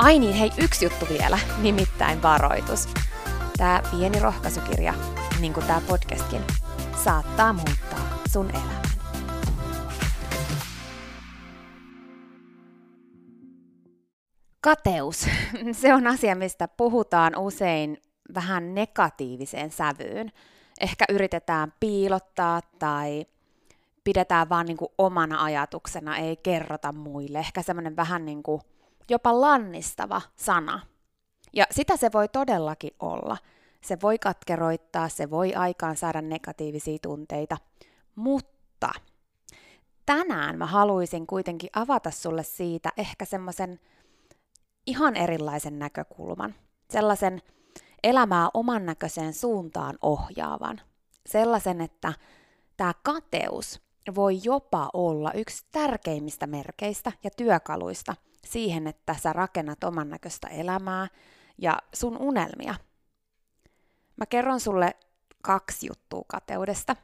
Ai 0.00 0.18
niin, 0.18 0.34
hei, 0.34 0.50
yksi 0.58 0.84
juttu 0.84 1.06
vielä, 1.08 1.38
nimittäin 1.62 2.22
varoitus. 2.22 2.88
Tämä 3.56 3.82
pieni 3.90 4.20
rohkaisukirja, 4.20 4.94
niin 5.40 5.52
kuin 5.52 5.66
tämä 5.66 5.80
podcastkin, 5.88 6.40
saattaa 7.04 7.52
muuttaa 7.52 8.18
sun 8.32 8.50
elämän. 8.50 8.82
Kateus. 14.60 15.26
Se 15.80 15.94
on 15.94 16.06
asia, 16.06 16.34
mistä 16.34 16.68
puhutaan 16.68 17.38
usein 17.38 17.98
vähän 18.34 18.74
negatiiviseen 18.74 19.70
sävyyn. 19.70 20.32
Ehkä 20.80 21.04
yritetään 21.08 21.72
piilottaa 21.80 22.60
tai 22.78 23.26
pidetään 24.04 24.48
vaan 24.48 24.66
niin 24.66 24.76
kuin 24.76 24.92
omana 24.98 25.44
ajatuksena, 25.44 26.16
ei 26.16 26.36
kerrota 26.36 26.92
muille. 26.92 27.38
Ehkä 27.38 27.62
semmoinen 27.62 27.96
vähän 27.96 28.24
niin 28.24 28.42
kuin 28.42 28.60
jopa 29.10 29.40
lannistava 29.40 30.22
sana. 30.36 30.80
Ja 31.52 31.66
sitä 31.70 31.96
se 31.96 32.10
voi 32.12 32.28
todellakin 32.28 32.94
olla. 33.00 33.36
Se 33.80 33.98
voi 34.02 34.18
katkeroittaa, 34.18 35.08
se 35.08 35.30
voi 35.30 35.54
aikaan 35.54 35.96
saada 35.96 36.22
negatiivisia 36.22 36.98
tunteita, 37.02 37.56
mutta 38.14 38.90
tänään 40.06 40.58
mä 40.58 40.66
haluaisin 40.66 41.26
kuitenkin 41.26 41.70
avata 41.72 42.10
sulle 42.10 42.42
siitä 42.42 42.92
ehkä 42.96 43.24
semmoisen 43.24 43.80
ihan 44.86 45.16
erilaisen 45.16 45.78
näkökulman, 45.78 46.54
sellaisen 46.90 47.42
elämää 48.02 48.48
oman 48.54 48.86
näköiseen 48.86 49.34
suuntaan 49.34 49.98
ohjaavan, 50.02 50.80
sellaisen, 51.26 51.80
että 51.80 52.12
tämä 52.76 52.94
kateus 53.02 53.82
voi 54.14 54.38
jopa 54.44 54.90
olla 54.92 55.32
yksi 55.32 55.66
tärkeimmistä 55.72 56.46
merkeistä 56.46 57.12
ja 57.24 57.30
työkaluista– 57.36 58.14
siihen, 58.46 58.86
että 58.86 59.16
sä 59.22 59.32
rakennat 59.32 59.84
oman 59.84 60.10
näköistä 60.10 60.48
elämää 60.48 61.08
ja 61.58 61.78
sun 61.94 62.16
unelmia. 62.16 62.74
Mä 64.16 64.26
kerron 64.26 64.60
sulle 64.60 64.96
kaksi 65.42 65.86
juttua 65.86 66.24
kateudesta, 66.28 66.96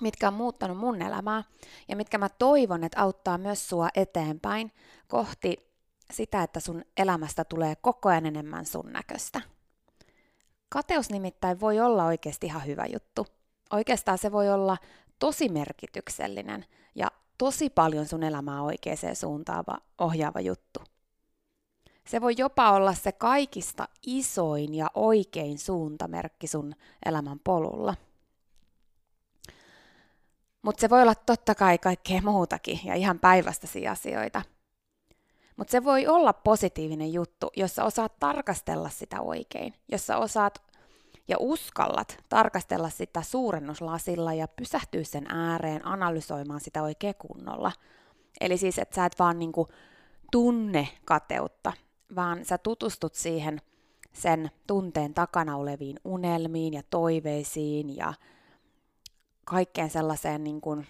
mitkä 0.00 0.28
on 0.28 0.34
muuttanut 0.34 0.78
mun 0.78 1.02
elämää 1.02 1.44
ja 1.88 1.96
mitkä 1.96 2.18
mä 2.18 2.28
toivon, 2.28 2.84
että 2.84 3.02
auttaa 3.02 3.38
myös 3.38 3.68
sua 3.68 3.88
eteenpäin 3.94 4.72
kohti 5.08 5.66
sitä, 6.12 6.42
että 6.42 6.60
sun 6.60 6.84
elämästä 6.96 7.44
tulee 7.44 7.76
koko 7.76 8.08
ajan 8.08 8.26
enemmän 8.26 8.66
sun 8.66 8.92
näköistä. 8.92 9.40
Kateus 10.68 11.10
nimittäin 11.10 11.60
voi 11.60 11.80
olla 11.80 12.04
oikeasti 12.04 12.46
ihan 12.46 12.66
hyvä 12.66 12.86
juttu. 12.92 13.26
Oikeastaan 13.70 14.18
se 14.18 14.32
voi 14.32 14.50
olla 14.50 14.76
tosi 15.18 15.48
merkityksellinen 15.48 16.64
ja 16.94 17.10
tosi 17.38 17.70
paljon 17.70 18.06
sun 18.06 18.22
elämää 18.22 18.62
oikeaan 18.62 19.16
suuntaava, 19.16 19.78
ohjaava 19.98 20.40
juttu. 20.40 20.80
Se 22.06 22.20
voi 22.20 22.34
jopa 22.36 22.70
olla 22.70 22.94
se 22.94 23.12
kaikista 23.12 23.88
isoin 24.06 24.74
ja 24.74 24.90
oikein 24.94 25.58
suuntamerkki 25.58 26.46
sun 26.46 26.74
elämän 27.06 27.40
polulla. 27.44 27.94
Mutta 30.62 30.80
se 30.80 30.90
voi 30.90 31.02
olla 31.02 31.14
totta 31.14 31.54
kai 31.54 31.78
kaikkea 31.78 32.20
muutakin 32.22 32.80
ja 32.84 32.94
ihan 32.94 33.18
päivästäisiä 33.18 33.90
asioita. 33.90 34.42
Mutta 35.56 35.72
se 35.72 35.84
voi 35.84 36.06
olla 36.06 36.32
positiivinen 36.32 37.12
juttu, 37.12 37.50
jossa 37.56 37.84
osaat 37.84 38.18
tarkastella 38.20 38.88
sitä 38.88 39.20
oikein, 39.20 39.74
jossa 39.88 40.16
osaat 40.16 40.62
ja 41.28 41.36
uskallat 41.40 42.24
tarkastella 42.28 42.90
sitä 42.90 43.22
suurennuslasilla 43.22 44.34
ja 44.34 44.48
pysähtyä 44.48 45.04
sen 45.04 45.26
ääreen 45.28 45.86
analysoimaan 45.86 46.60
sitä 46.60 46.82
oikein 46.82 47.14
kunnolla. 47.18 47.72
Eli 48.40 48.56
siis, 48.56 48.78
että 48.78 48.94
sä 48.94 49.06
et 49.06 49.18
vaan 49.18 49.38
niinku 49.38 49.68
tunne 50.32 50.88
kateutta, 51.04 51.72
vaan 52.14 52.44
sä 52.44 52.58
tutustut 52.58 53.14
siihen 53.14 53.60
sen 54.12 54.50
tunteen 54.66 55.14
takana 55.14 55.56
oleviin 55.56 56.00
unelmiin 56.04 56.74
ja 56.74 56.82
toiveisiin 56.90 57.96
ja 57.96 58.14
kaikkeen 59.44 59.90
sellaiseen 59.90 60.44
niin 60.44 60.60
kuin 60.60 60.86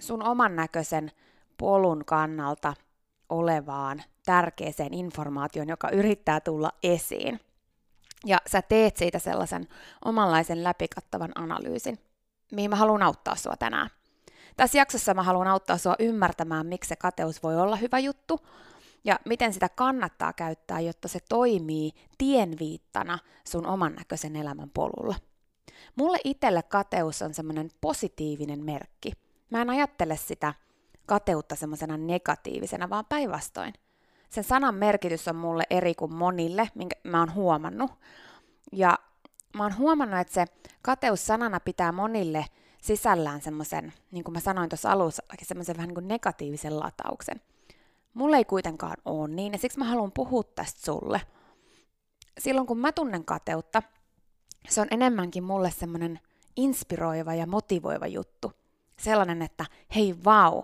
sun 0.00 0.22
oman 0.22 0.56
näköisen 0.56 1.10
polun 1.58 2.04
kannalta 2.04 2.74
olevaan 3.28 4.02
tärkeäseen 4.26 4.94
informaatioon, 4.94 5.68
joka 5.68 5.90
yrittää 5.90 6.40
tulla 6.40 6.70
esiin. 6.82 7.40
Ja 8.26 8.38
sä 8.46 8.62
teet 8.62 8.96
siitä 8.96 9.18
sellaisen 9.18 9.68
omanlaisen 10.04 10.64
läpikattavan 10.64 11.32
analyysin, 11.34 11.98
mihin 12.52 12.70
mä 12.70 12.76
haluan 12.76 13.02
auttaa 13.02 13.36
sua 13.36 13.56
tänään. 13.56 13.90
Tässä 14.56 14.78
jaksossa 14.78 15.14
mä 15.14 15.22
haluan 15.22 15.48
auttaa 15.48 15.78
sua 15.78 15.94
ymmärtämään, 15.98 16.66
miksi 16.66 16.88
se 16.88 16.96
kateus 16.96 17.42
voi 17.42 17.56
olla 17.56 17.76
hyvä 17.76 17.98
juttu 17.98 18.46
ja 19.04 19.18
miten 19.24 19.52
sitä 19.52 19.68
kannattaa 19.68 20.32
käyttää, 20.32 20.80
jotta 20.80 21.08
se 21.08 21.18
toimii 21.28 21.90
tienviittana 22.18 23.18
sun 23.48 23.66
oman 23.66 23.94
näköisen 23.94 24.36
elämän 24.36 24.70
polulla. 24.74 25.14
Mulle 25.96 26.18
itselle 26.24 26.62
kateus 26.62 27.22
on 27.22 27.34
semmoinen 27.34 27.70
positiivinen 27.80 28.64
merkki. 28.64 29.12
Mä 29.50 29.62
en 29.62 29.70
ajattele 29.70 30.16
sitä 30.16 30.54
kateutta 31.06 31.56
semmoisena 31.56 31.96
negatiivisena, 31.96 32.90
vaan 32.90 33.04
päinvastoin– 33.08 33.72
sen 34.30 34.44
sanan 34.44 34.74
merkitys 34.74 35.28
on 35.28 35.36
mulle 35.36 35.64
eri 35.70 35.94
kuin 35.94 36.14
monille, 36.14 36.70
minkä 36.74 36.96
mä 37.04 37.18
oon 37.18 37.34
huomannut. 37.34 37.90
Ja 38.72 38.98
mä 39.56 39.62
oon 39.62 39.78
huomannut, 39.78 40.20
että 40.20 40.34
se 40.34 40.44
kateus 40.82 41.26
sanana 41.26 41.60
pitää 41.60 41.92
monille 41.92 42.44
sisällään 42.82 43.40
semmoisen, 43.40 43.92
niin 44.10 44.24
kuin 44.24 44.32
mä 44.32 44.40
sanoin 44.40 44.68
tuossa 44.68 44.92
alussa, 44.92 45.22
semmoisen 45.42 45.76
vähän 45.76 45.88
niin 45.88 45.94
kuin 45.94 46.08
negatiivisen 46.08 46.80
latauksen. 46.80 47.40
Mulle 48.14 48.36
ei 48.36 48.44
kuitenkaan 48.44 48.96
ole 49.04 49.28
niin, 49.28 49.52
ja 49.52 49.58
siksi 49.58 49.78
mä 49.78 49.84
haluan 49.84 50.12
puhua 50.12 50.42
tästä 50.42 50.80
sulle. 50.84 51.20
Silloin 52.38 52.66
kun 52.66 52.78
mä 52.78 52.92
tunnen 52.92 53.24
kateutta, 53.24 53.82
se 54.68 54.80
on 54.80 54.86
enemmänkin 54.90 55.44
mulle 55.44 55.70
semmoinen 55.70 56.20
inspiroiva 56.56 57.34
ja 57.34 57.46
motivoiva 57.46 58.06
juttu. 58.06 58.52
Sellainen, 58.98 59.42
että 59.42 59.66
hei 59.94 60.14
vau, 60.24 60.62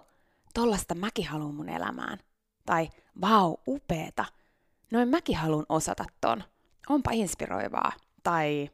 tollasta 0.55 0.95
mäkin 0.95 1.29
haluan 1.29 1.55
mun 1.55 1.69
elämään. 1.69 2.19
Tai 2.67 2.89
vau, 3.21 3.57
upeeta, 3.69 4.25
noin 4.91 5.09
mäkin 5.09 5.37
haluan 5.37 5.67
osata 5.69 6.05
ton. 6.21 6.45
Onpa 6.89 7.11
inspiroivaa. 7.13 7.93
Tai 8.23 8.71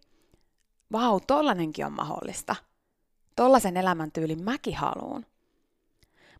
vau, 0.92 1.20
tollanenkin 1.26 1.86
on 1.86 1.92
mahdollista. 1.92 2.56
Tollasen 3.36 3.76
elämäntyylin 3.76 4.44
mäkin 4.44 4.76
haluan. 4.76 5.26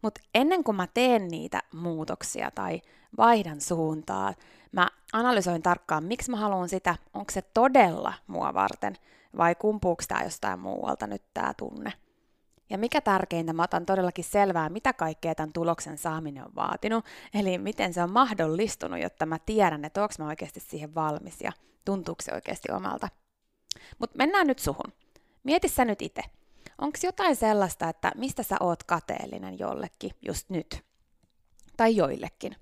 Mutta 0.02 0.20
ennen 0.34 0.64
kuin 0.64 0.76
mä 0.76 0.86
teen 0.86 1.28
niitä 1.28 1.62
muutoksia 1.74 2.50
tai 2.50 2.80
vaihdan 3.16 3.60
suuntaa, 3.60 4.34
mä 4.72 4.88
analysoin 5.12 5.62
tarkkaan, 5.62 6.04
miksi 6.04 6.30
mä 6.30 6.36
haluan 6.36 6.68
sitä, 6.68 6.96
onko 7.14 7.30
se 7.30 7.42
todella 7.42 8.12
mua 8.26 8.54
varten 8.54 8.96
vai 9.36 9.54
kumpuuko 9.54 10.02
tämä 10.08 10.22
jostain 10.22 10.58
muualta 10.60 11.06
nyt 11.06 11.22
tämä 11.34 11.54
tunne. 11.56 11.92
Ja 12.70 12.78
mikä 12.78 13.00
tärkeintä, 13.00 13.52
mä 13.52 13.62
otan 13.62 13.86
todellakin 13.86 14.24
selvää, 14.24 14.68
mitä 14.68 14.92
kaikkea 14.92 15.34
tämän 15.34 15.52
tuloksen 15.52 15.98
saaminen 15.98 16.44
on 16.44 16.54
vaatinut, 16.54 17.04
eli 17.34 17.58
miten 17.58 17.94
se 17.94 18.02
on 18.02 18.10
mahdollistunut, 18.10 19.00
jotta 19.00 19.26
mä 19.26 19.38
tiedän, 19.38 19.84
että 19.84 20.02
onko 20.02 20.14
mä 20.18 20.26
oikeasti 20.26 20.60
siihen 20.60 20.94
valmis 20.94 21.40
ja 21.40 21.52
tuntuuko 21.84 22.22
se 22.22 22.34
oikeasti 22.34 22.72
omalta. 22.72 23.08
Mutta 23.98 24.18
mennään 24.18 24.46
nyt 24.46 24.58
suhun. 24.58 24.92
Mieti 25.44 25.68
sä 25.68 25.84
nyt 25.84 26.02
itse. 26.02 26.22
Onko 26.78 26.98
jotain 27.02 27.36
sellaista, 27.36 27.88
että 27.88 28.12
mistä 28.16 28.42
sä 28.42 28.56
oot 28.60 28.82
kateellinen 28.82 29.58
jollekin 29.58 30.10
just 30.22 30.50
nyt? 30.50 30.84
Tai 31.76 31.96
joillekin? 31.96 32.56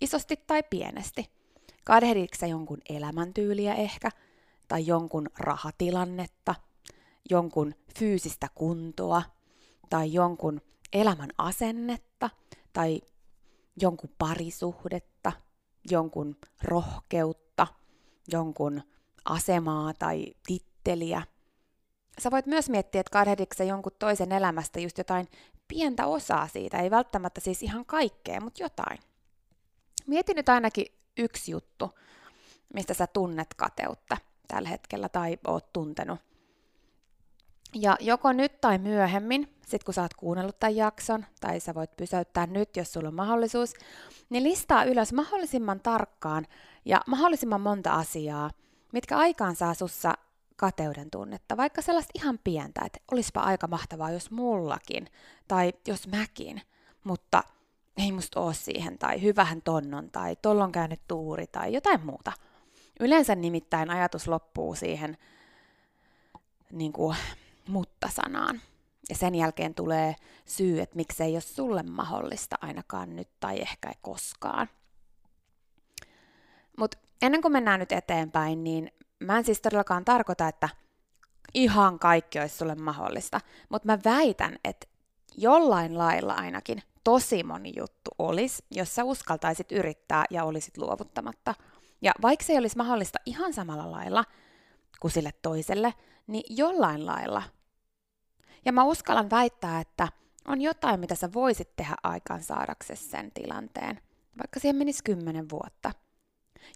Isosti 0.00 0.36
tai 0.46 0.62
pienesti? 0.62 1.30
Kadehditkö 1.84 2.46
jonkun 2.46 2.78
elämäntyyliä 2.88 3.74
ehkä? 3.74 4.10
Tai 4.68 4.86
jonkun 4.86 5.26
rahatilannetta? 5.38 6.54
Jonkun 7.30 7.74
fyysistä 7.98 8.48
kuntoa? 8.54 9.22
Tai 9.90 10.12
jonkun 10.12 10.60
elämän 10.92 11.30
asennetta? 11.38 12.30
Tai 12.72 13.00
jonkun 13.82 14.10
parisuhdetta? 14.18 15.32
Jonkun 15.90 16.36
rohkeutta? 16.62 17.66
Jonkun 18.32 18.82
asemaa 19.24 19.94
tai 19.94 20.26
titteliä– 20.46 21.22
sä 22.18 22.30
voit 22.30 22.46
myös 22.46 22.68
miettiä, 22.70 23.00
että 23.00 23.10
kadehdiksä 23.10 23.64
jonkun 23.64 23.92
toisen 23.98 24.32
elämästä 24.32 24.80
just 24.80 24.98
jotain 24.98 25.28
pientä 25.68 26.06
osaa 26.06 26.48
siitä, 26.48 26.78
ei 26.78 26.90
välttämättä 26.90 27.40
siis 27.40 27.62
ihan 27.62 27.86
kaikkea, 27.86 28.40
mutta 28.40 28.62
jotain. 28.62 28.98
Mieti 30.06 30.34
nyt 30.34 30.48
ainakin 30.48 30.86
yksi 31.18 31.50
juttu, 31.50 31.98
mistä 32.74 32.94
sä 32.94 33.06
tunnet 33.06 33.54
kateutta 33.56 34.16
tällä 34.48 34.68
hetkellä 34.68 35.08
tai 35.08 35.38
oot 35.46 35.72
tuntenut. 35.72 36.20
Ja 37.74 37.96
joko 38.00 38.32
nyt 38.32 38.60
tai 38.60 38.78
myöhemmin, 38.78 39.54
sit 39.66 39.84
kun 39.84 39.94
sä 39.94 40.02
oot 40.02 40.14
kuunnellut 40.14 40.58
tämän 40.58 40.76
jakson, 40.76 41.26
tai 41.40 41.60
sä 41.60 41.74
voit 41.74 41.96
pysäyttää 41.96 42.46
nyt, 42.46 42.76
jos 42.76 42.92
sulla 42.92 43.08
on 43.08 43.14
mahdollisuus, 43.14 43.74
niin 44.30 44.44
listaa 44.44 44.84
ylös 44.84 45.12
mahdollisimman 45.12 45.80
tarkkaan 45.80 46.46
ja 46.84 47.00
mahdollisimman 47.06 47.60
monta 47.60 47.94
asiaa, 47.94 48.50
mitkä 48.92 49.16
aikaan 49.16 49.56
saa 49.56 49.74
sussa 49.74 50.14
kateuden 50.56 51.10
tunnetta, 51.10 51.56
vaikka 51.56 51.82
sellaista 51.82 52.12
ihan 52.14 52.38
pientä, 52.44 52.80
että 52.86 52.98
olisipa 53.12 53.40
aika 53.40 53.66
mahtavaa, 53.66 54.10
jos 54.10 54.30
mullakin, 54.30 55.06
tai 55.48 55.72
jos 55.86 56.08
mäkin, 56.08 56.62
mutta 57.04 57.42
ei 57.96 58.12
musta 58.12 58.40
ole 58.40 58.54
siihen, 58.54 58.98
tai 58.98 59.22
hyvähän 59.22 59.62
tonnon, 59.62 60.10
tai 60.10 60.36
tollon 60.36 60.72
käynyt 60.72 61.00
tuuri, 61.08 61.46
tai 61.46 61.72
jotain 61.72 62.06
muuta. 62.06 62.32
Yleensä 63.00 63.34
nimittäin 63.34 63.90
ajatus 63.90 64.28
loppuu 64.28 64.74
siihen 64.74 65.16
niin 66.72 66.92
kuin, 66.92 67.16
mutta-sanaan. 67.68 68.60
Ja 69.08 69.14
sen 69.14 69.34
jälkeen 69.34 69.74
tulee 69.74 70.14
syy, 70.46 70.80
että 70.80 70.96
miksei 70.96 71.32
ole 71.32 71.40
sulle 71.40 71.82
mahdollista 71.82 72.56
ainakaan 72.60 73.16
nyt 73.16 73.28
tai 73.40 73.60
ehkä 73.60 73.92
koskaan. 74.02 74.68
Mutta 76.78 76.98
ennen 77.22 77.42
kuin 77.42 77.52
mennään 77.52 77.80
nyt 77.80 77.92
eteenpäin, 77.92 78.64
niin 78.64 78.90
mä 79.20 79.38
en 79.38 79.44
siis 79.44 79.60
todellakaan 79.60 80.04
tarkoita, 80.04 80.48
että 80.48 80.68
ihan 81.54 81.98
kaikki 81.98 82.40
olisi 82.40 82.56
sulle 82.56 82.74
mahdollista, 82.74 83.40
mutta 83.68 83.86
mä 83.86 83.98
väitän, 84.04 84.58
että 84.64 84.86
jollain 85.36 85.98
lailla 85.98 86.34
ainakin 86.34 86.82
tosi 87.04 87.42
moni 87.42 87.72
juttu 87.76 88.10
olisi, 88.18 88.64
jos 88.70 88.94
sä 88.94 89.04
uskaltaisit 89.04 89.72
yrittää 89.72 90.24
ja 90.30 90.44
olisit 90.44 90.78
luovuttamatta. 90.78 91.54
Ja 92.02 92.12
vaikka 92.22 92.44
se 92.44 92.52
ei 92.52 92.58
olisi 92.58 92.76
mahdollista 92.76 93.18
ihan 93.26 93.52
samalla 93.52 93.90
lailla 93.90 94.24
kuin 95.00 95.10
sille 95.10 95.30
toiselle, 95.42 95.94
niin 96.26 96.56
jollain 96.56 97.06
lailla. 97.06 97.42
Ja 98.64 98.72
mä 98.72 98.84
uskallan 98.84 99.30
väittää, 99.30 99.80
että 99.80 100.08
on 100.48 100.60
jotain, 100.60 101.00
mitä 101.00 101.14
sä 101.14 101.32
voisit 101.32 101.76
tehdä 101.76 101.94
aikaan 102.02 102.42
saadaksesi 102.42 103.08
sen 103.08 103.30
tilanteen, 103.32 104.00
vaikka 104.38 104.60
siihen 104.60 104.76
menisi 104.76 105.04
kymmenen 105.04 105.50
vuotta– 105.50 105.92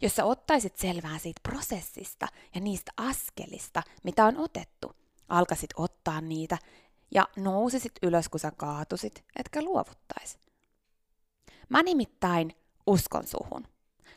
jos 0.02 0.16
sä 0.16 0.24
ottaisit 0.24 0.76
selvää 0.76 1.18
siitä 1.18 1.40
prosessista 1.42 2.26
ja 2.54 2.60
niistä 2.60 2.92
askelista, 2.96 3.82
mitä 4.02 4.24
on 4.26 4.36
otettu, 4.36 4.92
alkasit 5.28 5.70
ottaa 5.76 6.20
niitä 6.20 6.58
ja 7.14 7.28
nousisit 7.36 7.92
ylös, 8.02 8.28
kun 8.28 8.40
sä 8.40 8.52
kaatusit, 8.56 9.24
etkä 9.36 9.62
luovuttais. 9.62 10.38
Mä 11.68 11.82
nimittäin 11.82 12.56
uskon 12.86 13.26
suhun. 13.26 13.68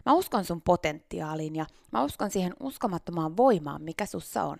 Mä 0.05 0.13
uskon 0.13 0.45
sun 0.45 0.61
potentiaaliin 0.61 1.55
ja 1.55 1.65
mä 1.91 2.03
uskon 2.03 2.31
siihen 2.31 2.53
uskomattomaan 2.59 3.37
voimaan, 3.37 3.81
mikä 3.81 4.05
sussa 4.05 4.43
on. 4.43 4.57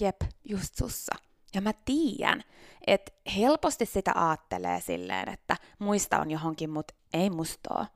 Jep, 0.00 0.16
just 0.44 0.74
sussa. 0.74 1.14
Ja 1.54 1.60
mä 1.60 1.72
tiedän, 1.84 2.44
että 2.86 3.12
helposti 3.36 3.86
sitä 3.86 4.12
aattelee 4.14 4.80
silleen, 4.80 5.28
että 5.28 5.56
muista 5.78 6.18
on 6.18 6.30
johonkin, 6.30 6.70
mutta 6.70 6.94
ei 7.12 7.30
musta 7.30 7.86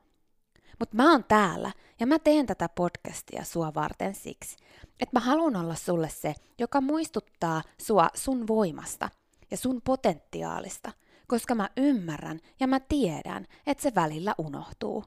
mutta 0.79 0.95
mä 0.95 1.11
oon 1.11 1.23
täällä 1.23 1.71
ja 1.99 2.07
mä 2.07 2.19
teen 2.19 2.45
tätä 2.45 2.69
podcastia 2.69 3.43
sua 3.43 3.73
varten 3.73 4.15
siksi, 4.15 4.57
että 4.99 5.19
mä 5.19 5.19
haluan 5.19 5.55
olla 5.55 5.75
sulle 5.75 6.09
se, 6.09 6.35
joka 6.59 6.81
muistuttaa 6.81 7.61
sua 7.81 8.09
sun 8.13 8.47
voimasta 8.47 9.09
ja 9.51 9.57
sun 9.57 9.81
potentiaalista, 9.81 10.91
koska 11.27 11.55
mä 11.55 11.69
ymmärrän 11.77 12.39
ja 12.59 12.67
mä 12.67 12.79
tiedän, 12.79 13.45
että 13.67 13.83
se 13.83 13.91
välillä 13.95 14.35
unohtuu, 14.37 15.05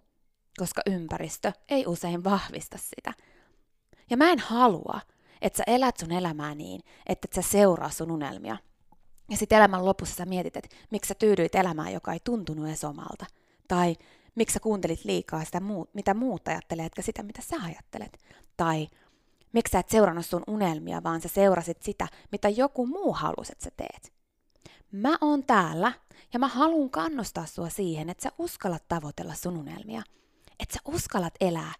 koska 0.59 0.83
ympäristö 0.87 1.53
ei 1.69 1.87
usein 1.87 2.25
vahvista 2.25 2.79
sitä. 2.79 3.13
Ja 4.11 4.17
mä 4.17 4.31
en 4.31 4.39
halua, 4.39 5.01
että 5.43 5.57
sä 5.57 5.63
elät 5.67 5.97
sun 5.97 6.13
elämää 6.13 6.55
niin, 6.55 6.81
että 7.07 7.29
et 7.31 7.33
sä 7.33 7.51
seuraa 7.51 7.91
sun 7.91 8.11
unelmia. 8.11 8.57
Ja 9.31 9.37
sitten 9.37 9.59
elämän 9.59 9.85
lopussa 9.85 10.15
sä 10.15 10.25
mietit, 10.25 10.57
että 10.57 10.77
miksi 10.91 11.09
sä 11.09 11.15
tyydyit 11.15 11.55
elämään, 11.55 11.93
joka 11.93 12.13
ei 12.13 12.21
tuntunut 12.25 12.67
edes 12.67 12.85
omalta. 12.85 13.27
Tai 13.69 13.97
miksi 14.35 14.55
sä 14.55 14.61
kuuntelit 14.61 15.05
liikaa 15.05 15.45
sitä, 15.45 15.61
mitä 15.95 16.15
muut 16.15 16.49
ajattelee, 16.49 16.87
etkä 16.87 17.03
sitä, 17.03 17.23
mitä 17.23 17.43
sä 17.43 17.57
ajattelet. 17.65 18.19
Tai 18.57 18.89
miksi 19.53 19.73
sä 19.73 19.79
et 19.79 19.89
seurannut 19.89 20.27
sun 20.27 20.43
unelmia, 20.47 21.03
vaan 21.03 21.21
sä 21.21 21.29
seurasit 21.29 21.83
sitä, 21.83 22.09
mitä 22.33 22.49
joku 22.49 22.87
muu 22.87 23.13
halusi, 23.13 23.53
että 23.53 23.65
sä 23.65 23.71
teet. 23.77 24.13
Mä 24.93 25.19
oon 25.21 25.45
täällä 25.45 25.93
ja 26.33 26.39
mä 26.39 26.49
haluan 26.49 26.91
kannustaa 26.91 27.47
sua 27.47 27.69
siihen, 27.69 28.11
että 28.11 28.23
sä 28.23 28.33
uskallat 28.39 28.89
tavoitella 28.89 29.35
sun 29.35 29.57
unelmia. 29.57 30.03
Että 30.61 30.75
sä 30.75 30.81
uskallat 30.85 31.35
elää 31.41 31.73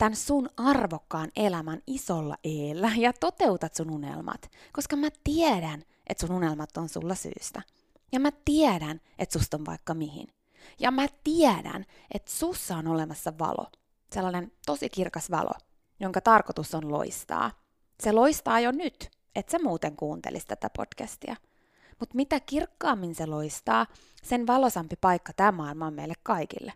tämän 0.00 0.16
sun 0.16 0.50
arvokkaan 0.56 1.30
elämän 1.36 1.82
isolla 1.86 2.36
eellä 2.44 2.92
ja 2.96 3.12
toteutat 3.12 3.74
sun 3.74 3.90
unelmat, 3.90 4.50
koska 4.72 4.96
mä 4.96 5.08
tiedän, 5.24 5.82
että 6.06 6.26
sun 6.26 6.36
unelmat 6.36 6.76
on 6.76 6.88
sulla 6.88 7.14
syystä. 7.14 7.62
Ja 8.12 8.20
mä 8.20 8.30
tiedän, 8.44 9.00
että 9.18 9.38
susta 9.38 9.56
on 9.56 9.66
vaikka 9.66 9.94
mihin. 9.94 10.28
Ja 10.78 10.90
mä 10.90 11.06
tiedän, 11.24 11.84
että 12.14 12.30
sussa 12.30 12.76
on 12.76 12.86
olemassa 12.86 13.32
valo, 13.38 13.66
sellainen 14.12 14.52
tosi 14.66 14.88
kirkas 14.88 15.30
valo, 15.30 15.52
jonka 16.00 16.20
tarkoitus 16.20 16.74
on 16.74 16.92
loistaa. 16.92 17.50
Se 18.00 18.12
loistaa 18.12 18.60
jo 18.60 18.70
nyt, 18.70 19.10
et 19.34 19.48
sä 19.48 19.58
muuten 19.62 19.96
kuuntelisi 19.96 20.46
tätä 20.46 20.70
podcastia. 20.76 21.36
Mutta 21.98 22.16
mitä 22.16 22.40
kirkkaammin 22.40 23.14
se 23.14 23.26
loistaa, 23.26 23.86
sen 24.22 24.46
valosampi 24.46 24.96
paikka 25.00 25.32
tämä 25.32 25.52
maailma 25.52 25.86
on 25.86 25.94
meille 25.94 26.14
kaikille. 26.22 26.72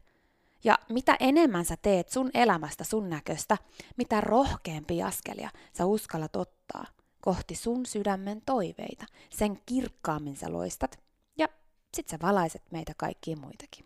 Ja 0.65 0.79
mitä 0.89 1.17
enemmän 1.21 1.65
sä 1.65 1.77
teet 1.83 2.09
sun 2.09 2.31
elämästä 2.35 2.85
sun 2.85 3.11
näköistä, 3.11 3.59
mitä 3.97 4.21
rohkeampi 4.21 5.03
askelia 5.03 5.51
sä 5.79 5.85
uskallat 5.85 6.37
ottaa 6.37 6.87
kohti 7.21 7.55
sun 7.55 7.87
sydämen 7.87 8.43
toiveita, 8.47 9.07
sen 9.31 9.61
kirkkaammin 9.67 10.37
sä 10.37 10.53
loistat 10.53 10.99
ja 11.39 11.49
sit 11.95 12.09
sä 12.09 12.19
valaiset 12.23 12.63
meitä 12.71 12.93
kaikkia 12.97 13.37
muitakin. 13.37 13.85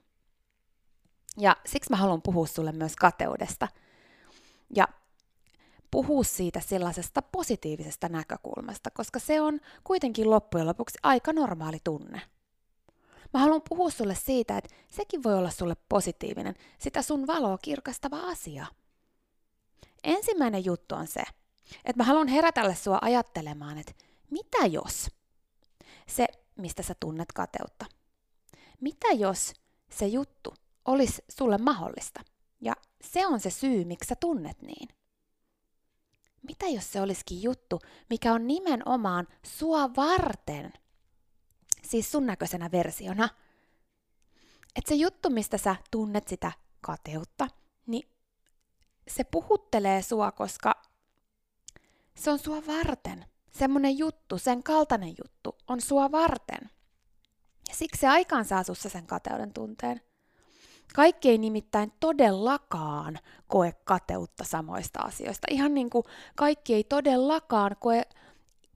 Ja 1.39 1.57
siksi 1.67 1.91
mä 1.91 1.97
haluan 1.97 2.23
puhua 2.23 2.47
sulle 2.47 2.73
myös 2.73 2.97
kateudesta. 2.97 3.69
Ja 4.77 4.89
puhua 5.91 6.25
siitä 6.25 6.61
sellaisesta 6.61 7.23
positiivisesta 7.23 8.09
näkökulmasta, 8.09 8.91
koska 8.91 9.19
se 9.19 9.41
on 9.41 9.61
kuitenkin 9.85 10.31
loppujen 10.31 10.67
lopuksi 10.67 10.99
aika 11.03 11.33
normaali 11.33 11.79
tunne. 11.85 12.21
Mä 13.35 13.41
haluan 13.41 13.63
puhua 13.69 13.91
sulle 13.91 14.15
siitä, 14.15 14.59
että 14.59 14.75
sekin 14.91 15.23
voi 15.23 15.35
olla 15.35 15.51
sulle 15.51 15.77
positiivinen, 15.89 16.55
sitä 16.79 17.03
sun 17.03 17.27
valoa 17.27 17.59
kirkastava 17.59 18.21
asia. 18.21 18.67
Ensimmäinen 20.05 20.65
juttu 20.65 20.95
on 20.95 21.07
se, 21.07 21.23
että 21.85 21.97
mä 21.97 22.05
haluan 22.05 22.29
herätellä 22.29 22.75
sua 22.75 22.99
ajattelemaan, 23.03 23.79
että 23.79 23.93
mitä 24.31 24.67
jos 24.67 25.09
se, 26.07 26.27
mistä 26.57 26.83
sä 26.83 26.95
tunnet 27.01 27.33
kateutta, 27.33 27.87
mitä 28.81 29.09
jos 29.09 29.53
se 29.91 30.07
juttu 30.07 30.55
olisi 30.85 31.25
sulle 31.29 31.59
mahdollista 31.59 32.21
ja 32.61 32.75
se 33.01 33.27
on 33.27 33.41
se 33.41 33.51
syy, 33.51 33.85
miksi 33.85 34.09
sä 34.09 34.15
tunnet 34.17 34.63
niin? 34.63 34.89
Mitä 36.43 36.67
jos 36.67 36.93
se 36.93 37.01
olisikin 37.01 37.43
juttu, 37.43 37.81
mikä 38.11 38.33
on 38.33 38.47
nimenomaan 38.47 39.29
sua 39.43 39.95
varten? 39.97 40.73
Siis 41.89 42.13
sun 42.13 42.27
näköisenä 42.27 42.71
versiona. 42.71 43.29
Että 44.77 44.89
se 44.89 44.95
juttu, 44.95 45.31
mistä 45.31 45.59
sä 45.59 45.77
tunnet 45.91 46.29
sitä 46.29 46.53
kateutta, 46.81 47.49
niin 47.87 48.09
se 49.09 49.25
puhuttelee 49.25 50.03
sua, 50.03 50.33
koska 50.33 50.83
se 52.17 52.31
on 52.31 52.39
sua 52.39 52.63
varten. 52.67 53.25
Semmonen 53.51 53.99
juttu, 53.99 54.39
sen 54.39 54.63
kaltainen 54.63 55.15
juttu 55.19 55.59
on 55.69 55.81
sua 55.81 56.11
varten. 56.11 56.71
Ja 57.69 57.75
siksi 57.75 58.01
se 58.01 58.09
aikaan 58.09 58.45
saa 58.45 58.63
sussa 58.63 58.89
sen 58.89 59.07
kateuden 59.07 59.53
tunteen. 59.53 60.01
Kaikki 60.95 61.31
ei 61.31 61.39
nimittäin 61.39 61.93
todellakaan 62.01 63.19
koe 63.47 63.73
kateutta 63.85 64.45
samoista 64.45 65.01
asioista. 65.01 65.47
Ihan 65.51 65.75
niin 65.75 65.91
kuin 65.91 66.05
kaikki 66.37 66.75
ei 66.75 66.85
todellakaan 66.85 67.77
koe 67.81 68.03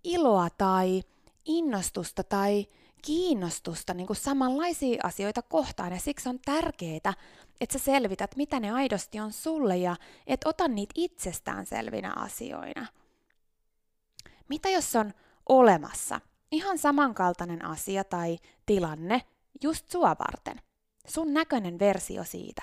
iloa 0.05 0.49
tai 0.51 1.03
innostusta 1.45 2.25
tai 2.25 2.67
kiinnostusta 3.03 3.95
niin 3.95 4.07
kuin 4.07 4.17
samanlaisia 4.17 5.01
asioita 5.03 5.43
kohtaan. 5.43 5.93
Ja 5.93 5.99
siksi 5.99 6.29
on 6.29 6.39
tärkeää, 6.45 7.15
että 7.61 7.79
sä 7.79 7.85
selvität, 7.85 8.37
mitä 8.37 8.61
ne 8.61 8.71
aidosti 8.71 9.21
on 9.21 9.33
sulle 9.33 9.77
ja 9.77 9.97
et 10.27 10.41
ota 10.45 10.69
niitä 10.69 10.93
itsestään 10.97 11.67
selvinä 11.67 12.13
asioina. 12.17 12.87
Mitä 14.49 14.69
jos 14.69 14.97
on 14.97 15.13
olemassa 15.49 16.21
ihan 16.51 16.79
samankaltainen 16.79 17.65
asia 17.65 18.05
tai 18.05 18.39
tilanne 18.67 19.23
just 19.63 19.91
sua 19.91 20.17
varten– 20.19 20.61
sun 21.07 21.35
näköinen 21.35 21.79
versio 21.79 22.25
siitä. 22.25 22.63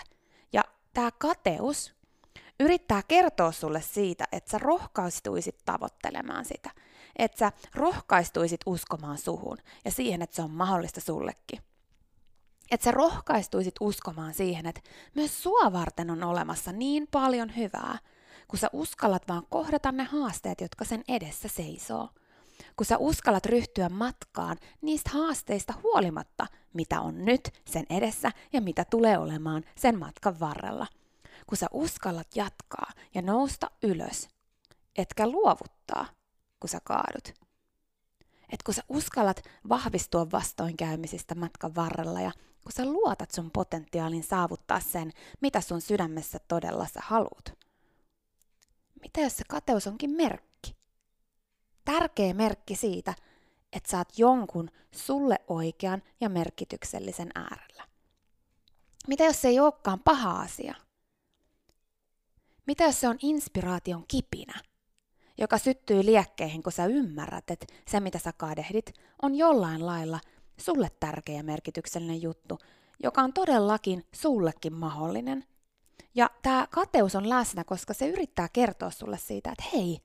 Ja 0.53 0.63
tämä 0.93 1.11
kateus 1.11 1.95
yrittää 2.59 3.03
kertoa 3.07 3.51
sulle 3.51 3.81
siitä, 3.81 4.27
että 4.31 4.51
sä 4.51 4.57
rohkaistuisit 4.57 5.57
tavoittelemaan 5.65 6.45
sitä. 6.45 6.69
Että 7.19 7.37
sä 7.37 7.51
rohkaistuisit 7.75 8.61
uskomaan 8.65 9.17
suhun 9.17 9.57
ja 9.85 9.91
siihen, 9.91 10.21
että 10.21 10.35
se 10.35 10.41
on 10.41 10.51
mahdollista 10.51 11.01
sullekin. 11.01 11.59
Että 12.71 12.83
sä 12.83 12.91
rohkaistuisit 12.91 13.75
uskomaan 13.79 14.33
siihen, 14.33 14.65
että 14.65 14.81
myös 15.15 15.43
sua 15.43 15.73
varten 15.73 16.09
on 16.09 16.23
olemassa 16.23 16.71
niin 16.71 17.07
paljon 17.11 17.55
hyvää, 17.55 17.97
kun 18.47 18.59
sä 18.59 18.69
uskallat 18.73 19.27
vaan 19.27 19.43
kohdata 19.49 19.91
ne 19.91 20.03
haasteet, 20.03 20.61
jotka 20.61 20.85
sen 20.85 21.03
edessä 21.07 21.47
seisoo 21.47 22.09
kun 22.75 22.85
sä 22.85 22.97
uskallat 22.97 23.45
ryhtyä 23.45 23.89
matkaan 23.89 24.57
niistä 24.81 25.09
haasteista 25.09 25.73
huolimatta, 25.83 26.47
mitä 26.73 27.01
on 27.01 27.25
nyt 27.25 27.53
sen 27.65 27.85
edessä 27.89 28.31
ja 28.53 28.61
mitä 28.61 28.85
tulee 28.85 29.17
olemaan 29.17 29.63
sen 29.75 29.99
matkan 29.99 30.39
varrella. 30.39 30.87
Kun 31.47 31.57
sä 31.57 31.67
uskallat 31.73 32.35
jatkaa 32.35 32.91
ja 33.15 33.21
nousta 33.21 33.71
ylös, 33.83 34.29
etkä 34.97 35.27
luovuttaa, 35.27 36.05
kun 36.59 36.69
sä 36.69 36.79
kaadut. 36.83 37.33
Et 38.49 38.63
kun 38.63 38.73
sä 38.73 38.83
uskallat 38.89 39.43
vahvistua 39.69 40.31
vastoinkäymisistä 40.31 41.35
matkan 41.35 41.75
varrella 41.75 42.21
ja 42.21 42.31
kun 42.63 42.71
sä 42.71 42.85
luotat 42.85 43.31
sun 43.31 43.51
potentiaalin 43.51 44.23
saavuttaa 44.23 44.79
sen, 44.79 45.11
mitä 45.41 45.61
sun 45.61 45.81
sydämessä 45.81 46.39
todella 46.47 46.85
sä 46.85 46.99
haluut. 47.03 47.49
Mitä 49.01 49.21
jos 49.21 49.37
se 49.37 49.43
kateus 49.47 49.87
onkin 49.87 50.11
merkki? 50.11 50.49
tärkeä 51.85 52.33
merkki 52.33 52.75
siitä, 52.75 53.13
että 53.73 53.91
saat 53.91 54.17
jonkun 54.17 54.69
sulle 54.91 55.39
oikean 55.47 56.03
ja 56.21 56.29
merkityksellisen 56.29 57.29
äärellä. 57.35 57.87
Mitä 59.07 59.23
jos 59.23 59.41
se 59.41 59.47
ei 59.47 59.59
olekaan 59.59 59.99
paha 59.99 60.39
asia? 60.39 60.75
Mitä 62.67 62.83
jos 62.83 62.99
se 62.99 63.07
on 63.07 63.17
inspiraation 63.21 64.05
kipinä, 64.07 64.61
joka 65.39 65.57
syttyy 65.57 66.05
liekkeihin, 66.05 66.63
kun 66.63 66.71
sä 66.71 66.85
ymmärrät, 66.85 67.51
että 67.51 67.65
se 67.87 67.99
mitä 67.99 68.19
sä 68.19 68.33
kadehdit 68.33 68.93
on 69.21 69.35
jollain 69.35 69.85
lailla 69.85 70.19
sulle 70.57 70.91
tärkeä 70.99 71.43
merkityksellinen 71.43 72.21
juttu, 72.21 72.57
joka 73.03 73.21
on 73.21 73.33
todellakin 73.33 74.05
sullekin 74.15 74.73
mahdollinen. 74.73 75.45
Ja 76.15 76.29
tämä 76.41 76.67
kateus 76.71 77.15
on 77.15 77.29
läsnä, 77.29 77.63
koska 77.63 77.93
se 77.93 78.07
yrittää 78.07 78.49
kertoa 78.53 78.89
sulle 78.89 79.17
siitä, 79.17 79.51
että 79.51 79.77
hei, 79.77 79.99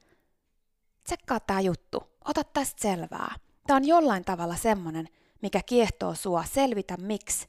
tsekkaa 1.04 1.40
tämä 1.40 1.60
juttu, 1.60 2.02
ota 2.24 2.44
tästä 2.44 2.82
selvää. 2.82 3.34
Tämä 3.66 3.76
on 3.76 3.84
jollain 3.84 4.24
tavalla 4.24 4.56
semmonen, 4.56 5.08
mikä 5.42 5.60
kiehtoo 5.66 6.14
sua, 6.14 6.44
selvitä 6.44 6.96
miksi. 6.96 7.48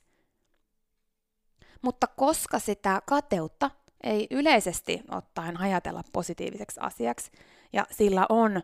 Mutta 1.82 2.08
koska 2.08 2.60
sitä 2.60 3.01
kateutta 3.06 3.72
ei 4.04 4.28
yleisesti 4.32 5.02
ottaen 5.12 5.60
ajatella 5.60 6.04
positiiviseksi 6.14 6.80
asiaksi, 6.80 7.32
ja 7.74 7.88
sillä 7.92 8.25
on 8.30 8.62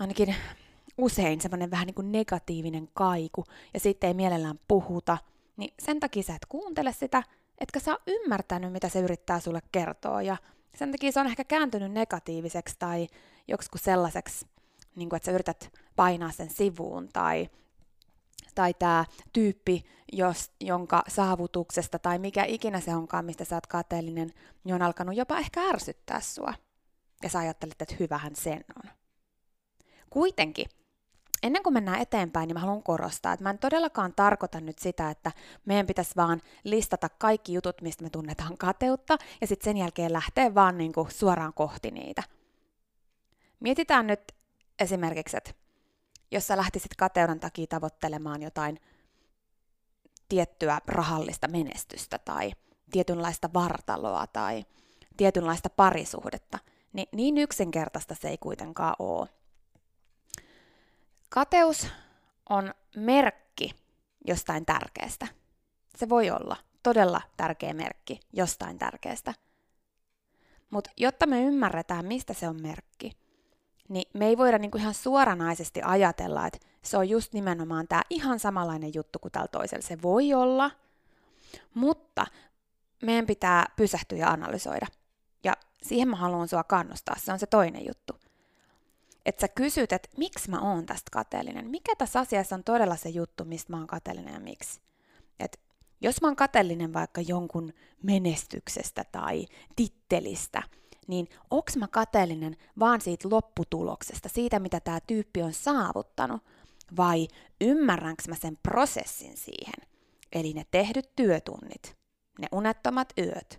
ainakin 0.00 0.34
usein 0.98 1.40
semmoinen 1.40 1.70
vähän 1.70 1.86
niin 1.86 1.94
kuin 1.94 2.12
negatiivinen 2.12 2.88
kaiku, 2.94 3.44
ja 3.74 3.80
sitten 3.80 4.08
ei 4.08 4.14
mielellään 4.14 4.60
puhuta, 4.68 5.18
niin 5.56 5.74
sen 5.78 6.00
takia 6.00 6.22
sä 6.22 6.34
et 6.34 6.46
kuuntele 6.48 6.92
sitä, 6.92 7.22
etkä 7.58 7.80
sä 7.80 7.98
ymmärtänyt, 8.06 8.72
mitä 8.72 8.88
se 8.88 9.00
yrittää 9.00 9.40
sulle 9.40 9.60
kertoa, 9.72 10.22
ja 10.22 10.36
sen 10.74 10.92
takia 10.92 11.12
se 11.12 11.20
on 11.20 11.26
ehkä 11.26 11.44
kääntynyt 11.44 11.92
negatiiviseksi 11.92 12.76
tai 12.78 13.06
joksikin 13.48 13.80
sellaiseksi, 13.80 14.46
niin 14.96 15.08
kuin, 15.08 15.16
että 15.16 15.26
sä 15.26 15.32
yrität 15.32 15.72
painaa 15.96 16.30
sen 16.30 16.50
sivuun 16.50 17.08
tai 17.12 17.48
tai 18.58 18.74
tämä 18.74 19.04
tyyppi, 19.32 19.84
jos, 20.12 20.50
jonka 20.60 21.02
saavutuksesta 21.08 21.98
tai 21.98 22.18
mikä 22.18 22.44
ikinä 22.44 22.80
se 22.80 22.94
onkaan, 22.94 23.24
mistä 23.24 23.44
sä 23.44 23.56
oot 23.56 23.66
kateellinen, 23.66 24.32
niin 24.64 24.74
on 24.74 24.82
alkanut 24.82 25.16
jopa 25.16 25.38
ehkä 25.38 25.60
ärsyttää 25.60 26.20
sua. 26.20 26.54
Ja 27.22 27.28
sä 27.28 27.38
ajattelet, 27.38 27.82
että 27.82 27.94
hyvähän 28.00 28.36
sen 28.36 28.64
on. 28.84 28.90
Kuitenkin 30.10 30.66
ennen 31.42 31.62
kuin 31.62 31.72
mennään 31.72 32.00
eteenpäin, 32.00 32.46
niin 32.46 32.54
mä 32.54 32.60
haluan 32.60 32.82
korostaa, 32.82 33.32
että 33.32 33.42
mä 33.42 33.50
en 33.50 33.58
todellakaan 33.58 34.12
tarkoita 34.16 34.60
nyt 34.60 34.78
sitä, 34.78 35.10
että 35.10 35.32
meidän 35.64 35.86
pitäisi 35.86 36.16
vaan 36.16 36.42
listata 36.64 37.08
kaikki 37.08 37.52
jutut, 37.52 37.82
mistä 37.82 38.04
me 38.04 38.10
tunnetaan 38.10 38.58
kateutta, 38.58 39.18
ja 39.40 39.46
sitten 39.46 39.64
sen 39.64 39.76
jälkeen 39.76 40.12
lähteä 40.12 40.54
vaan 40.54 40.78
niin 40.78 40.92
kuin 40.92 41.10
suoraan 41.10 41.54
kohti 41.54 41.90
niitä. 41.90 42.22
Mietitään 43.60 44.06
nyt 44.06 44.20
esimerkiksi, 44.78 45.36
että 45.36 45.50
jos 46.30 46.46
sä 46.46 46.56
lähtisit 46.56 46.94
kateuden 46.96 47.40
takia 47.40 47.66
tavoittelemaan 47.66 48.42
jotain 48.42 48.80
tiettyä 50.28 50.80
rahallista 50.86 51.48
menestystä 51.48 52.18
tai 52.18 52.52
tietynlaista 52.90 53.50
vartaloa 53.54 54.26
tai 54.26 54.64
tietynlaista 55.16 55.70
parisuhdetta, 55.70 56.58
niin 56.92 57.08
niin 57.12 57.38
yksinkertaista 57.38 58.14
se 58.14 58.28
ei 58.28 58.38
kuitenkaan 58.38 58.94
ole. 58.98 59.28
Kateus 61.28 61.86
on 62.48 62.74
merkki 62.96 63.70
jostain 64.26 64.66
tärkeästä. 64.66 65.26
Se 65.96 66.08
voi 66.08 66.30
olla 66.30 66.56
todella 66.82 67.20
tärkeä 67.36 67.74
merkki 67.74 68.20
jostain 68.32 68.78
tärkeästä. 68.78 69.34
Mutta 70.70 70.90
jotta 70.96 71.26
me 71.26 71.42
ymmärretään, 71.42 72.06
mistä 72.06 72.34
se 72.34 72.48
on 72.48 72.62
merkki, 72.62 73.12
niin 73.88 74.10
me 74.14 74.26
ei 74.26 74.38
voida 74.38 74.58
niinku 74.58 74.78
ihan 74.78 74.94
suoranaisesti 74.94 75.80
ajatella, 75.84 76.46
että 76.46 76.58
se 76.82 76.96
on 76.96 77.08
just 77.08 77.32
nimenomaan 77.32 77.88
tämä 77.88 78.02
ihan 78.10 78.38
samanlainen 78.38 78.94
juttu 78.94 79.18
kuin 79.18 79.32
tällä 79.32 79.48
toisella. 79.48 79.86
Se 79.86 80.02
voi 80.02 80.34
olla, 80.34 80.70
mutta 81.74 82.26
meidän 83.02 83.26
pitää 83.26 83.66
pysähtyä 83.76 84.18
ja 84.18 84.30
analysoida. 84.30 84.86
Ja 85.44 85.52
siihen 85.82 86.08
mä 86.08 86.16
haluan 86.16 86.48
sua 86.48 86.64
kannustaa, 86.64 87.16
se 87.18 87.32
on 87.32 87.38
se 87.38 87.46
toinen 87.46 87.86
juttu 87.86 88.28
että 89.28 89.40
sä 89.40 89.48
kysyt, 89.48 89.92
että 89.92 90.08
miksi 90.16 90.50
mä 90.50 90.60
oon 90.60 90.86
tästä 90.86 91.08
kateellinen. 91.12 91.70
Mikä 91.70 91.96
tässä 91.96 92.20
asiassa 92.20 92.54
on 92.54 92.64
todella 92.64 92.96
se 92.96 93.08
juttu, 93.08 93.44
mistä 93.44 93.72
mä 93.72 93.78
oon 93.78 93.86
kateellinen 93.86 94.34
ja 94.34 94.40
miksi? 94.40 94.80
Et 95.40 95.60
jos 96.00 96.22
mä 96.22 96.28
oon 96.28 96.36
kateellinen 96.36 96.92
vaikka 96.92 97.20
jonkun 97.20 97.72
menestyksestä 98.02 99.04
tai 99.12 99.46
tittelistä, 99.76 100.62
niin 101.08 101.28
onks 101.50 101.76
mä 101.76 101.88
kateellinen 101.88 102.56
vaan 102.78 103.00
siitä 103.00 103.28
lopputuloksesta, 103.30 104.28
siitä 104.28 104.58
mitä 104.58 104.80
tämä 104.80 105.00
tyyppi 105.06 105.42
on 105.42 105.52
saavuttanut, 105.52 106.42
vai 106.96 107.28
ymmärränkö 107.60 108.22
mä 108.28 108.34
sen 108.34 108.58
prosessin 108.62 109.36
siihen? 109.36 109.88
Eli 110.32 110.52
ne 110.52 110.64
tehdyt 110.70 111.16
työtunnit, 111.16 111.96
ne 112.38 112.48
unettomat 112.52 113.12
yöt, 113.18 113.58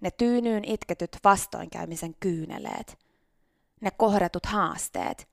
ne 0.00 0.10
tyynyyn 0.10 0.64
itketyt 0.64 1.16
vastoinkäymisen 1.24 2.14
kyyneleet, 2.20 2.98
ne 3.80 3.90
kohdatut 3.90 4.46
haasteet 4.46 5.28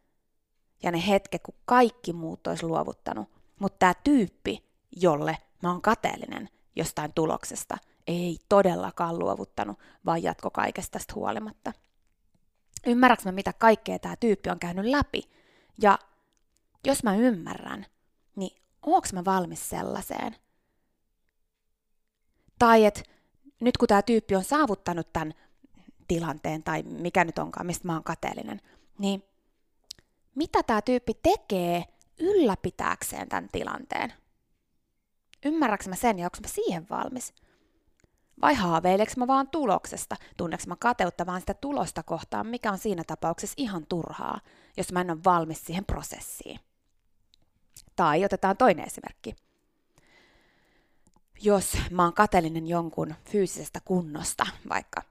ja 0.83 0.91
ne 0.91 1.07
hetket, 1.07 1.41
kun 1.43 1.55
kaikki 1.65 2.13
muut 2.13 2.47
olisi 2.47 2.65
luovuttanut. 2.65 3.29
Mutta 3.59 3.77
tämä 3.79 3.93
tyyppi, 4.03 4.63
jolle 4.95 5.37
mä 5.63 5.71
oon 5.71 5.81
kateellinen 5.81 6.49
jostain 6.75 7.13
tuloksesta, 7.13 7.77
ei 8.07 8.37
todellakaan 8.49 9.19
luovuttanut, 9.19 9.79
vaan 10.05 10.23
jatko 10.23 10.49
kaikesta 10.49 10.91
tästä 10.91 11.13
huolimatta. 11.15 11.73
Ymmärrätkö 12.87 13.25
mä, 13.25 13.31
mitä 13.31 13.53
kaikkea 13.53 13.99
tämä 13.99 14.15
tyyppi 14.15 14.49
on 14.49 14.59
käynyt 14.59 14.85
läpi? 14.85 15.21
Ja 15.81 15.99
jos 16.87 17.03
mä 17.03 17.15
ymmärrän, 17.15 17.85
niin 18.35 18.61
onks 18.81 19.13
mä 19.13 19.25
valmis 19.25 19.69
sellaiseen? 19.69 20.35
Tai 22.59 22.85
että 22.85 23.01
nyt 23.59 23.77
kun 23.77 23.87
tämä 23.87 24.01
tyyppi 24.01 24.35
on 24.35 24.43
saavuttanut 24.43 25.13
tämän 25.13 25.33
tilanteen 26.07 26.63
tai 26.63 26.83
mikä 26.83 27.23
nyt 27.23 27.39
onkaan, 27.39 27.65
mistä 27.65 27.87
mä 27.87 27.93
oon 27.93 28.03
kateellinen, 28.03 28.61
niin 28.97 29.23
mitä 30.35 30.63
tämä 30.63 30.81
tyyppi 30.81 31.13
tekee 31.13 31.85
ylläpitääkseen 32.19 33.29
tämän 33.29 33.49
tilanteen? 33.51 34.13
Ymmärräks 35.45 35.87
mä 35.87 35.95
sen 35.95 36.19
ja 36.19 36.25
onko 36.25 36.37
mä 36.41 36.47
siihen 36.47 36.89
valmis? 36.89 37.33
Vai 38.43 38.53
haaveileks 38.53 39.17
mä 39.17 39.27
vaan 39.27 39.49
tuloksesta? 39.49 40.15
Tunneks 40.37 40.67
mä 40.67 40.75
kateutta 40.75 41.25
vaan 41.25 41.39
sitä 41.39 41.53
tulosta 41.53 42.03
kohtaan, 42.03 42.47
mikä 42.47 42.71
on 42.71 42.77
siinä 42.77 43.03
tapauksessa 43.07 43.53
ihan 43.57 43.85
turhaa, 43.89 44.39
jos 44.77 44.91
mä 44.91 45.01
en 45.01 45.11
ole 45.11 45.23
valmis 45.25 45.65
siihen 45.65 45.85
prosessiin? 45.85 46.59
Tai 47.95 48.25
otetaan 48.25 48.57
toinen 48.57 48.87
esimerkki. 48.87 49.35
Jos 51.41 51.77
mä 51.91 52.03
oon 52.03 52.13
kateellinen 52.13 52.67
jonkun 52.67 53.15
fyysisestä 53.31 53.79
kunnosta 53.85 54.45
vaikka, 54.69 55.01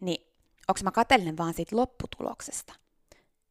niin 0.00 0.26
onko 0.68 0.80
mä 0.84 0.90
kateellinen 0.90 1.36
vaan 1.36 1.54
siitä 1.54 1.76
lopputuloksesta? 1.76 2.72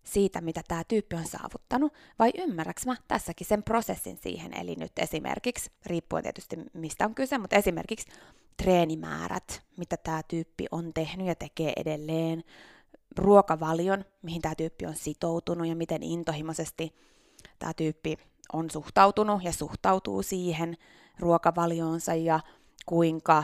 Siitä, 0.05 0.41
mitä 0.41 0.61
tämä 0.67 0.83
tyyppi 0.83 1.15
on 1.15 1.27
saavuttanut, 1.27 1.93
vai 2.19 2.31
ymmärräks 2.37 2.85
mä 2.85 2.95
tässäkin 3.07 3.47
sen 3.47 3.63
prosessin 3.63 4.17
siihen? 4.17 4.53
Eli 4.53 4.75
nyt 4.75 4.99
esimerkiksi, 4.99 5.71
riippuen 5.85 6.23
tietysti 6.23 6.57
mistä 6.73 7.05
on 7.05 7.15
kyse, 7.15 7.37
mutta 7.37 7.55
esimerkiksi 7.55 8.07
treenimäärät, 8.57 9.61
mitä 9.77 9.97
tämä 9.97 10.21
tyyppi 10.27 10.65
on 10.71 10.93
tehnyt 10.93 11.27
ja 11.27 11.35
tekee 11.35 11.73
edelleen, 11.75 12.43
ruokavalion, 13.17 14.05
mihin 14.21 14.41
tämä 14.41 14.55
tyyppi 14.55 14.85
on 14.85 14.95
sitoutunut 14.95 15.67
ja 15.67 15.75
miten 15.75 16.03
intohimoisesti 16.03 16.95
tämä 17.59 17.73
tyyppi 17.73 18.17
on 18.53 18.69
suhtautunut 18.69 19.43
ja 19.43 19.53
suhtautuu 19.53 20.23
siihen 20.23 20.77
ruokavalioonsa 21.19 22.15
ja 22.15 22.39
kuinka, 22.85 23.43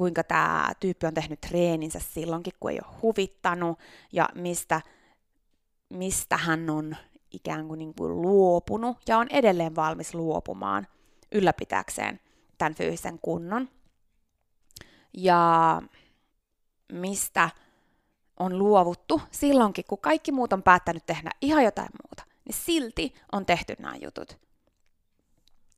kuinka 0.00 0.24
tämä 0.24 0.72
tyyppi 0.80 1.06
on 1.06 1.14
tehnyt 1.14 1.40
treeninsä 1.40 1.98
silloinkin, 1.98 2.52
kun 2.60 2.70
ei 2.70 2.78
ole 2.84 2.96
huvittanut 3.02 3.78
ja 4.12 4.28
mistä, 4.34 4.80
mistä 5.88 6.36
hän 6.36 6.70
on 6.70 6.96
ikään 7.30 7.68
kuin, 7.68 7.78
niin 7.78 7.94
kuin 7.94 8.22
luopunut 8.22 8.96
ja 9.08 9.18
on 9.18 9.26
edelleen 9.30 9.76
valmis 9.76 10.14
luopumaan 10.14 10.86
ylläpitääkseen 11.32 12.20
tämän 12.58 12.74
fyysisen 12.74 13.18
kunnon. 13.18 13.68
Ja 15.14 15.82
mistä 16.92 17.50
on 18.36 18.58
luovuttu 18.58 19.22
silloinkin, 19.30 19.84
kun 19.88 19.98
kaikki 19.98 20.32
muut 20.32 20.52
on 20.52 20.62
päättänyt 20.62 21.06
tehdä 21.06 21.30
ihan 21.40 21.64
jotain 21.64 21.90
muuta, 22.02 22.32
niin 22.44 22.56
silti 22.56 23.14
on 23.32 23.46
tehty 23.46 23.76
nämä 23.78 23.96
jutut. 23.96 24.38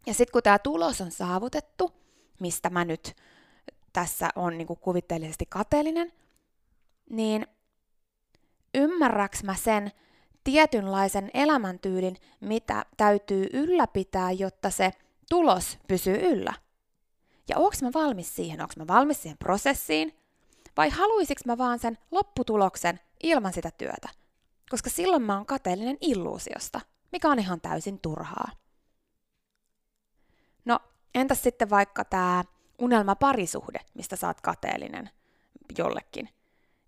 Ja 0.07 0.15
sitten 0.15 0.33
kun 0.33 0.43
tämä 0.43 0.59
tulos 0.59 1.01
on 1.01 1.11
saavutettu, 1.11 1.93
mistä 2.41 2.71
mä 2.71 2.85
nyt 2.85 3.17
tässä 3.93 4.31
on 4.37 4.59
niin 4.59 4.67
kuvitteellisesti 4.67 5.47
kateellinen, 5.47 6.13
niin 7.11 7.47
ymmärräks 8.75 9.43
mä 9.43 9.55
sen 9.55 9.93
tietynlaisen 10.45 11.31
elämäntyylin, 11.35 12.17
mitä 12.41 12.87
täytyy 12.97 13.47
ylläpitää, 13.53 14.33
jotta 14.33 14.71
se 14.71 14.93
tulos 15.31 15.79
pysyy 15.89 16.17
yllä? 16.17 16.55
Ja 17.49 17.59
onko 17.59 17.77
mä 17.83 17.91
valmis 17.95 18.37
siihen? 18.37 18.61
Onko 18.61 18.75
mä 18.77 18.87
valmis 18.87 19.23
siihen 19.23 19.39
prosessiin? 19.39 20.19
Vai 20.77 20.89
haluaisinko 20.89 21.43
mä 21.47 21.59
vaan 21.59 21.79
sen 21.79 21.99
lopputuloksen 22.11 23.01
ilman 23.23 23.53
sitä 23.53 23.71
työtä? 23.71 24.09
Koska 24.71 24.91
silloin 24.91 25.23
mä 25.23 25.37
oon 25.37 25.47
kateellinen 25.47 25.99
illuusiosta, 26.01 26.81
mikä 27.13 27.29
on 27.29 27.39
ihan 27.39 27.61
täysin 27.61 28.01
turhaa. 28.01 28.49
No, 30.65 30.79
entäs 31.15 31.43
sitten 31.43 31.71
vaikka 31.71 32.05
tämä 32.05 32.45
unelmaparisuhde, 32.83 33.81
mistä 33.95 34.17
saat 34.17 34.41
kateellinen 34.41 35.11
jollekin? 35.79 36.29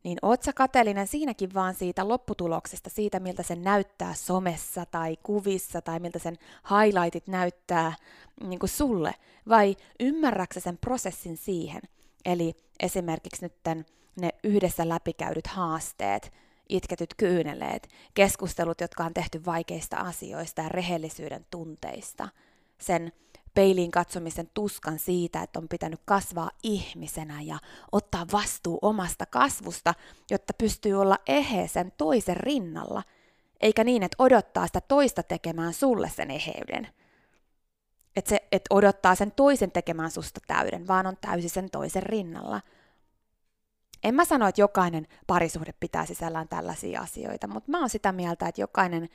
Niin 0.04 0.18
oot 0.22 0.42
sä 0.42 0.52
kateellinen 0.52 1.06
siinäkin 1.06 1.54
vaan 1.54 1.74
siitä 1.74 2.08
lopputuloksesta, 2.08 2.90
siitä 2.90 3.20
miltä 3.20 3.42
se 3.42 3.56
näyttää 3.56 4.14
somessa 4.14 4.86
tai 4.86 5.16
kuvissa 5.22 5.82
tai 5.82 6.00
miltä 6.00 6.18
sen 6.18 6.38
highlightit 6.70 7.26
näyttää 7.26 7.92
niin 8.40 8.58
kuin 8.58 8.70
sulle? 8.70 9.14
Vai 9.48 9.76
ymmärräksä 10.00 10.60
sen 10.60 10.78
prosessin 10.78 11.36
siihen? 11.36 11.82
Eli 12.24 12.56
esimerkiksi 12.80 13.42
nyt 13.42 13.84
ne 14.20 14.30
yhdessä 14.44 14.88
läpikäydyt 14.88 15.46
haasteet, 15.46 16.32
itketyt 16.68 17.14
kyyneleet, 17.16 17.88
keskustelut, 18.14 18.80
jotka 18.80 19.04
on 19.04 19.14
tehty 19.14 19.44
vaikeista 19.44 19.96
asioista 19.96 20.62
ja 20.62 20.68
rehellisyyden 20.68 21.46
tunteista, 21.50 22.28
sen 22.78 23.12
peiliin 23.54 23.90
katsomisen 23.90 24.50
tuskan 24.54 24.98
siitä, 24.98 25.42
että 25.42 25.58
on 25.58 25.68
pitänyt 25.68 26.00
kasvaa 26.04 26.50
ihmisenä 26.62 27.42
ja 27.42 27.58
ottaa 27.92 28.26
vastuu 28.32 28.78
omasta 28.82 29.26
kasvusta, 29.26 29.94
jotta 30.30 30.52
pystyy 30.54 30.94
olla 30.94 31.18
eheä 31.26 31.66
sen 31.66 31.92
toisen 31.96 32.36
rinnalla, 32.36 33.02
eikä 33.60 33.84
niin, 33.84 34.02
että 34.02 34.16
odottaa 34.18 34.66
sitä 34.66 34.80
toista 34.80 35.22
tekemään 35.22 35.74
sulle 35.74 36.10
sen 36.10 36.30
eheyden. 36.30 36.88
Että 38.16 38.28
se, 38.28 38.48
että 38.52 38.74
odottaa 38.74 39.14
sen 39.14 39.32
toisen 39.32 39.72
tekemään 39.72 40.10
susta 40.10 40.40
täyden, 40.46 40.86
vaan 40.86 41.06
on 41.06 41.16
täysin 41.20 41.50
sen 41.50 41.70
toisen 41.70 42.02
rinnalla. 42.02 42.60
En 44.04 44.14
mä 44.14 44.24
sano, 44.24 44.48
että 44.48 44.60
jokainen 44.60 45.06
parisuhde 45.26 45.74
pitää 45.80 46.06
sisällään 46.06 46.48
tällaisia 46.48 47.00
asioita, 47.00 47.46
mutta 47.48 47.70
mä 47.70 47.80
oon 47.80 47.90
sitä 47.90 48.12
mieltä, 48.12 48.48
että 48.48 48.60
jokainen 48.60 49.08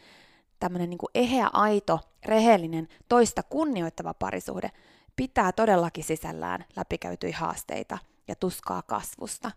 tämmöinen 0.59 0.89
niin 0.89 0.99
eheä, 1.13 1.49
aito, 1.53 1.99
rehellinen, 2.25 2.87
toista 3.09 3.43
kunnioittava 3.43 4.13
parisuhde 4.13 4.71
pitää 5.15 5.51
todellakin 5.51 6.03
sisällään 6.03 6.65
läpikäytyjä 6.75 7.37
haasteita 7.37 7.97
ja 8.27 8.35
tuskaa 8.35 8.81
kasvusta. 8.81 9.51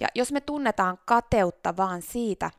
Ja 0.00 0.08
jos 0.14 0.32
me 0.32 0.40
tunnetaan 0.40 0.98
kateutta 1.04 1.76
vaan 1.76 2.02
siitä, 2.02 2.50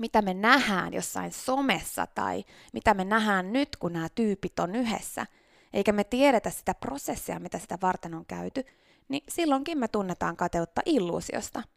mitä 0.00 0.22
me 0.22 0.34
nähdään 0.34 0.94
jossain 0.94 1.32
somessa 1.32 2.06
tai 2.06 2.44
mitä 2.72 2.94
me 2.94 3.04
nähdään 3.04 3.52
nyt, 3.52 3.76
kun 3.76 3.92
nämä 3.92 4.08
tyypit 4.08 4.58
on 4.58 4.74
yhdessä, 4.74 5.26
eikä 5.72 5.92
me 5.92 6.04
tiedetä 6.04 6.50
sitä 6.50 6.74
prosessia, 6.74 7.40
mitä 7.40 7.58
sitä 7.58 7.78
varten 7.82 8.14
on 8.14 8.26
käyty, 8.26 8.64
niin 9.08 9.22
silloinkin 9.28 9.78
me 9.78 9.88
tunnetaan 9.88 10.36
kateutta 10.36 10.82
illuusiosta– 10.86 11.62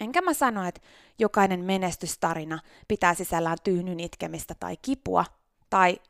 Enkä 0.00 0.20
mä 0.22 0.34
sano, 0.34 0.68
että 0.68 0.80
jokainen 1.18 1.60
menestystarina 1.60 2.58
pitää 2.88 3.14
sisällään 3.14 3.58
tyynyn 3.64 4.00
itkemistä 4.00 4.54
tai 4.60 4.76
kipua, 4.82 5.24
tai 5.70 6.00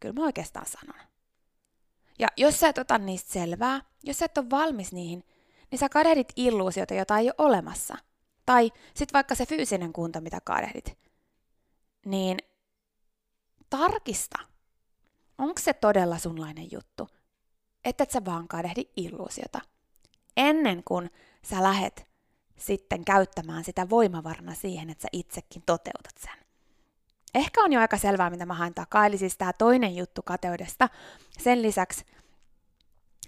kyllä 0.00 0.14
mä 0.14 0.24
oikeastaan 0.24 0.66
sanon. 0.66 1.00
Ja 2.18 2.28
jos 2.36 2.60
sä 2.60 2.68
et 2.68 2.78
ota 2.78 2.98
niistä 2.98 3.32
selvää, 3.32 3.80
jos 4.04 4.18
sä 4.18 4.24
et 4.24 4.38
ole 4.38 4.50
valmis 4.50 4.92
niihin, 4.92 5.24
niin 5.70 5.78
sä 5.78 5.88
kadehdit 5.88 6.32
illuusiota, 6.36 6.94
jota 6.94 7.18
ei 7.18 7.26
ole 7.26 7.34
olemassa. 7.38 7.96
Tai 8.46 8.72
sit 8.94 9.12
vaikka 9.12 9.34
se 9.34 9.46
fyysinen 9.46 9.92
kunto, 9.92 10.20
mitä 10.20 10.38
kadehdit. 10.44 10.98
Niin 12.06 12.38
tarkista, 13.70 14.38
onko 15.38 15.60
se 15.60 15.72
todella 15.72 16.18
sunlainen 16.18 16.72
juttu, 16.72 17.08
että 17.84 18.04
et 18.04 18.10
sä 18.10 18.24
vaan 18.24 18.48
kadehdi 18.48 18.84
illuusiota. 18.96 19.60
Ennen 20.36 20.82
kuin 20.84 21.10
sä 21.44 21.62
lähet 21.62 22.11
sitten 22.66 23.04
käyttämään 23.04 23.64
sitä 23.64 23.90
voimavarna 23.90 24.54
siihen, 24.54 24.90
että 24.90 25.02
sä 25.02 25.08
itsekin 25.12 25.62
toteutat 25.66 26.18
sen. 26.20 26.46
Ehkä 27.34 27.62
on 27.62 27.72
jo 27.72 27.80
aika 27.80 27.96
selvää, 27.96 28.30
mitä 28.30 28.46
mä 28.46 28.54
haen 28.54 28.74
takaa, 28.74 29.06
eli 29.06 29.18
siis 29.18 29.36
tämä 29.36 29.52
toinen 29.52 29.96
juttu 29.96 30.22
kateudesta. 30.22 30.88
Sen 31.38 31.62
lisäksi, 31.62 32.04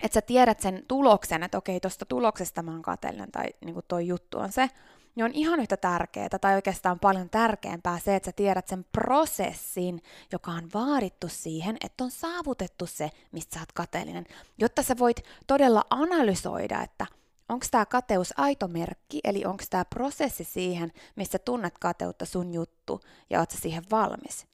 että 0.02 0.14
sä 0.14 0.20
tiedät 0.20 0.60
sen 0.60 0.84
tuloksen, 0.88 1.42
että 1.42 1.58
okei, 1.58 1.80
tuosta 1.80 2.06
tuloksesta 2.06 2.62
mä 2.62 2.70
oon 2.70 2.82
kateellinen, 2.82 3.32
tai 3.32 3.44
niin 3.64 3.74
kuin 3.74 3.84
toi 3.88 4.06
juttu 4.06 4.38
on 4.38 4.52
se, 4.52 4.70
niin 5.14 5.24
on 5.24 5.32
ihan 5.34 5.60
yhtä 5.60 5.76
tärkeää, 5.76 6.28
tai 6.40 6.54
oikeastaan 6.54 7.00
paljon 7.00 7.30
tärkeämpää 7.30 7.98
se, 7.98 8.16
että 8.16 8.26
sä 8.26 8.32
tiedät 8.32 8.68
sen 8.68 8.84
prosessin, 8.92 10.02
joka 10.32 10.50
on 10.50 10.68
vaadittu 10.74 11.28
siihen, 11.28 11.76
että 11.84 12.04
on 12.04 12.10
saavutettu 12.10 12.86
se, 12.86 13.10
mistä 13.32 13.54
sä 13.54 13.60
oot 13.60 13.72
kateellinen, 13.72 14.26
jotta 14.58 14.82
sä 14.82 14.98
voit 14.98 15.20
todella 15.46 15.84
analysoida, 15.90 16.82
että– 16.82 17.06
onko 17.48 17.66
tämä 17.70 17.86
kateus 17.86 18.34
aito 18.36 18.68
merkki, 18.68 19.20
eli 19.24 19.44
onko 19.44 19.64
tämä 19.70 19.84
prosessi 19.84 20.44
siihen, 20.44 20.92
missä 21.16 21.38
tunnet 21.38 21.78
kateutta 21.78 22.24
sun 22.24 22.54
juttu 22.54 23.00
ja 23.30 23.40
oot 23.40 23.50
siihen 23.50 23.84
valmis. 23.90 24.46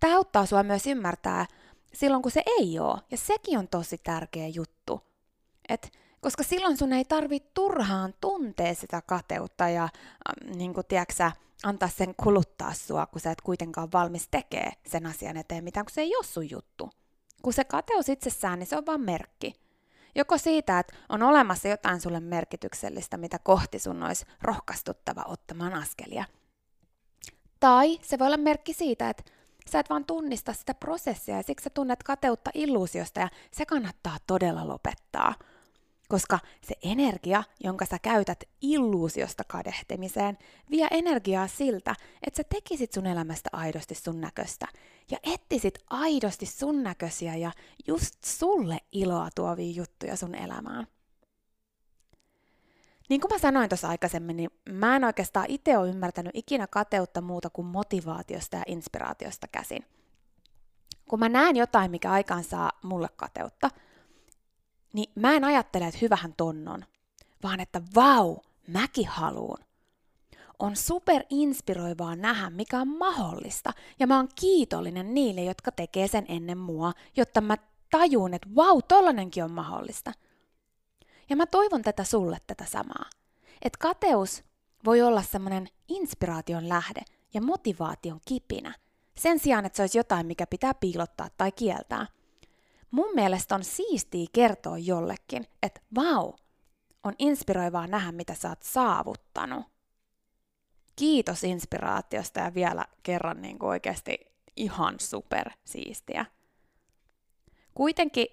Tämä 0.00 0.16
auttaa 0.16 0.46
sua 0.46 0.62
myös 0.62 0.86
ymmärtää 0.86 1.46
silloin, 1.94 2.22
kun 2.22 2.32
se 2.32 2.42
ei 2.46 2.78
ole, 2.78 3.00
ja 3.10 3.16
sekin 3.16 3.58
on 3.58 3.68
tosi 3.68 3.98
tärkeä 3.98 4.48
juttu. 4.48 5.00
Et, 5.68 5.92
koska 6.20 6.42
silloin 6.42 6.76
sun 6.76 6.92
ei 6.92 7.04
tarvitse 7.04 7.50
turhaan 7.54 8.14
tuntea 8.20 8.74
sitä 8.74 9.02
kateutta 9.02 9.68
ja 9.68 9.84
äh, 9.84 10.54
niin 10.56 10.74
kuin, 10.74 10.86
tiedätkö, 10.86 11.30
antaa 11.62 11.88
sen 11.88 12.14
kuluttaa 12.14 12.74
sua, 12.74 13.06
kun 13.06 13.20
sä 13.20 13.30
et 13.30 13.40
kuitenkaan 13.40 13.92
valmis 13.92 14.28
tekee 14.30 14.72
sen 14.86 15.06
asian 15.06 15.36
eteen 15.36 15.64
mitään, 15.64 15.86
kun 15.86 15.94
se 15.94 16.00
ei 16.00 16.16
ole 16.16 16.24
sun 16.24 16.50
juttu. 16.50 16.90
Kun 17.42 17.52
se 17.52 17.64
kateus 17.64 18.08
itsessään, 18.08 18.58
niin 18.58 18.66
se 18.66 18.76
on 18.76 18.86
vain 18.86 19.00
merkki. 19.00 19.54
Joko 20.18 20.38
siitä, 20.38 20.78
että 20.78 20.94
on 21.08 21.22
olemassa 21.22 21.68
jotain 21.68 22.00
sulle 22.00 22.20
merkityksellistä, 22.20 23.16
mitä 23.16 23.38
kohti 23.38 23.78
sun 23.78 24.02
olisi 24.02 24.26
rohkaistuttava 24.42 25.24
ottamaan 25.28 25.74
askelia. 25.74 26.24
Tai 27.60 27.98
se 28.02 28.18
voi 28.18 28.26
olla 28.26 28.36
merkki 28.36 28.72
siitä, 28.72 29.10
että 29.10 29.22
sä 29.70 29.80
et 29.80 29.90
vaan 29.90 30.04
tunnista 30.04 30.52
sitä 30.52 30.74
prosessia 30.74 31.36
ja 31.36 31.42
siksi 31.42 31.64
sä 31.64 31.70
tunnet 31.70 32.02
kateutta 32.02 32.50
illuusiosta 32.54 33.20
ja 33.20 33.28
se 33.50 33.66
kannattaa 33.66 34.16
todella 34.26 34.68
lopettaa. 34.68 35.34
Koska 36.08 36.38
se 36.66 36.74
energia, 36.82 37.44
jonka 37.64 37.86
sä 37.86 37.98
käytät 37.98 38.44
illuusiosta 38.60 39.44
kadehtimiseen, 39.44 40.38
vie 40.70 40.88
energiaa 40.90 41.46
siltä, 41.46 41.94
että 42.26 42.36
sä 42.36 42.44
tekisit 42.54 42.92
sun 42.92 43.06
elämästä 43.06 43.50
aidosti 43.52 43.94
sun 43.94 44.20
näköistä 44.20 44.66
ja 45.10 45.18
etsisit 45.22 45.78
aidosti 45.90 46.46
sun 46.46 46.82
näköisiä 46.82 47.36
ja 47.36 47.52
just 47.86 48.24
sulle 48.24 48.78
iloa 48.92 49.28
tuovia 49.34 49.72
juttuja 49.72 50.16
sun 50.16 50.34
elämään. 50.34 50.86
Niin 53.08 53.20
kuin 53.20 53.32
mä 53.32 53.38
sanoin 53.38 53.68
tuossa 53.68 53.88
aikaisemmin, 53.88 54.36
niin 54.36 54.50
mä 54.70 54.96
en 54.96 55.04
oikeastaan 55.04 55.46
itse 55.48 55.78
ole 55.78 55.88
ymmärtänyt 55.88 56.32
ikinä 56.34 56.66
kateutta 56.66 57.20
muuta 57.20 57.50
kuin 57.50 57.66
motivaatiosta 57.66 58.56
ja 58.56 58.62
inspiraatiosta 58.66 59.48
käsin. 59.48 59.84
Kun 61.08 61.18
mä 61.18 61.28
näen 61.28 61.56
jotain, 61.56 61.90
mikä 61.90 62.10
aikaan 62.10 62.44
saa 62.44 62.72
mulle 62.82 63.08
kateutta, 63.16 63.70
niin 64.92 65.12
mä 65.14 65.32
en 65.32 65.44
ajattele, 65.44 65.86
että 65.86 65.98
hyvähän 66.02 66.34
tonnon, 66.36 66.84
vaan 67.42 67.60
että 67.60 67.82
vau, 67.94 68.36
mäkin 68.68 69.08
haluun. 69.08 69.58
On 70.58 70.76
super 70.76 71.22
inspiroivaa 71.30 72.16
nähdä, 72.16 72.50
mikä 72.50 72.80
on 72.80 72.88
mahdollista, 72.88 73.72
ja 73.98 74.06
mä 74.06 74.16
oon 74.16 74.28
kiitollinen 74.40 75.14
niille, 75.14 75.42
jotka 75.44 75.72
tekee 75.72 76.08
sen 76.08 76.24
ennen 76.28 76.58
mua, 76.58 76.92
jotta 77.16 77.40
mä 77.40 77.56
tajun, 77.90 78.34
että 78.34 78.48
vau, 78.56 78.82
tollanenkin 78.82 79.44
on 79.44 79.52
mahdollista– 79.52 80.12
ja 81.30 81.36
mä 81.36 81.46
toivon 81.46 81.82
tätä 81.82 82.04
sulle 82.04 82.38
tätä 82.46 82.64
samaa. 82.64 83.10
Että 83.62 83.78
kateus 83.78 84.42
voi 84.84 85.02
olla 85.02 85.22
semmoinen 85.22 85.68
inspiraation 85.88 86.68
lähde 86.68 87.00
ja 87.34 87.40
motivaation 87.40 88.20
kipinä, 88.28 88.74
sen 89.18 89.38
sijaan, 89.38 89.66
että 89.66 89.76
se 89.76 89.82
olisi 89.82 89.98
jotain, 89.98 90.26
mikä 90.26 90.46
pitää 90.46 90.74
piilottaa 90.74 91.28
tai 91.36 91.52
kieltää. 91.52 92.06
Mun 92.90 93.14
mielestä 93.14 93.54
on 93.54 93.64
siistiä 93.64 94.26
kertoa 94.32 94.78
jollekin, 94.78 95.46
että 95.62 95.80
vau, 95.94 96.32
on 97.04 97.14
inspiroivaa 97.18 97.86
nähdä, 97.86 98.12
mitä 98.12 98.34
sä 98.34 98.48
oot 98.48 98.62
saavuttanut. 98.62 99.66
Kiitos 100.96 101.44
inspiraatiosta 101.44 102.40
ja 102.40 102.54
vielä 102.54 102.84
kerran 103.02 103.42
niin 103.42 103.58
kuin 103.58 103.68
oikeasti 103.68 104.18
ihan 104.56 104.94
super 105.00 105.50
siistiä. 105.64 106.26
Kuitenkin 107.74 108.26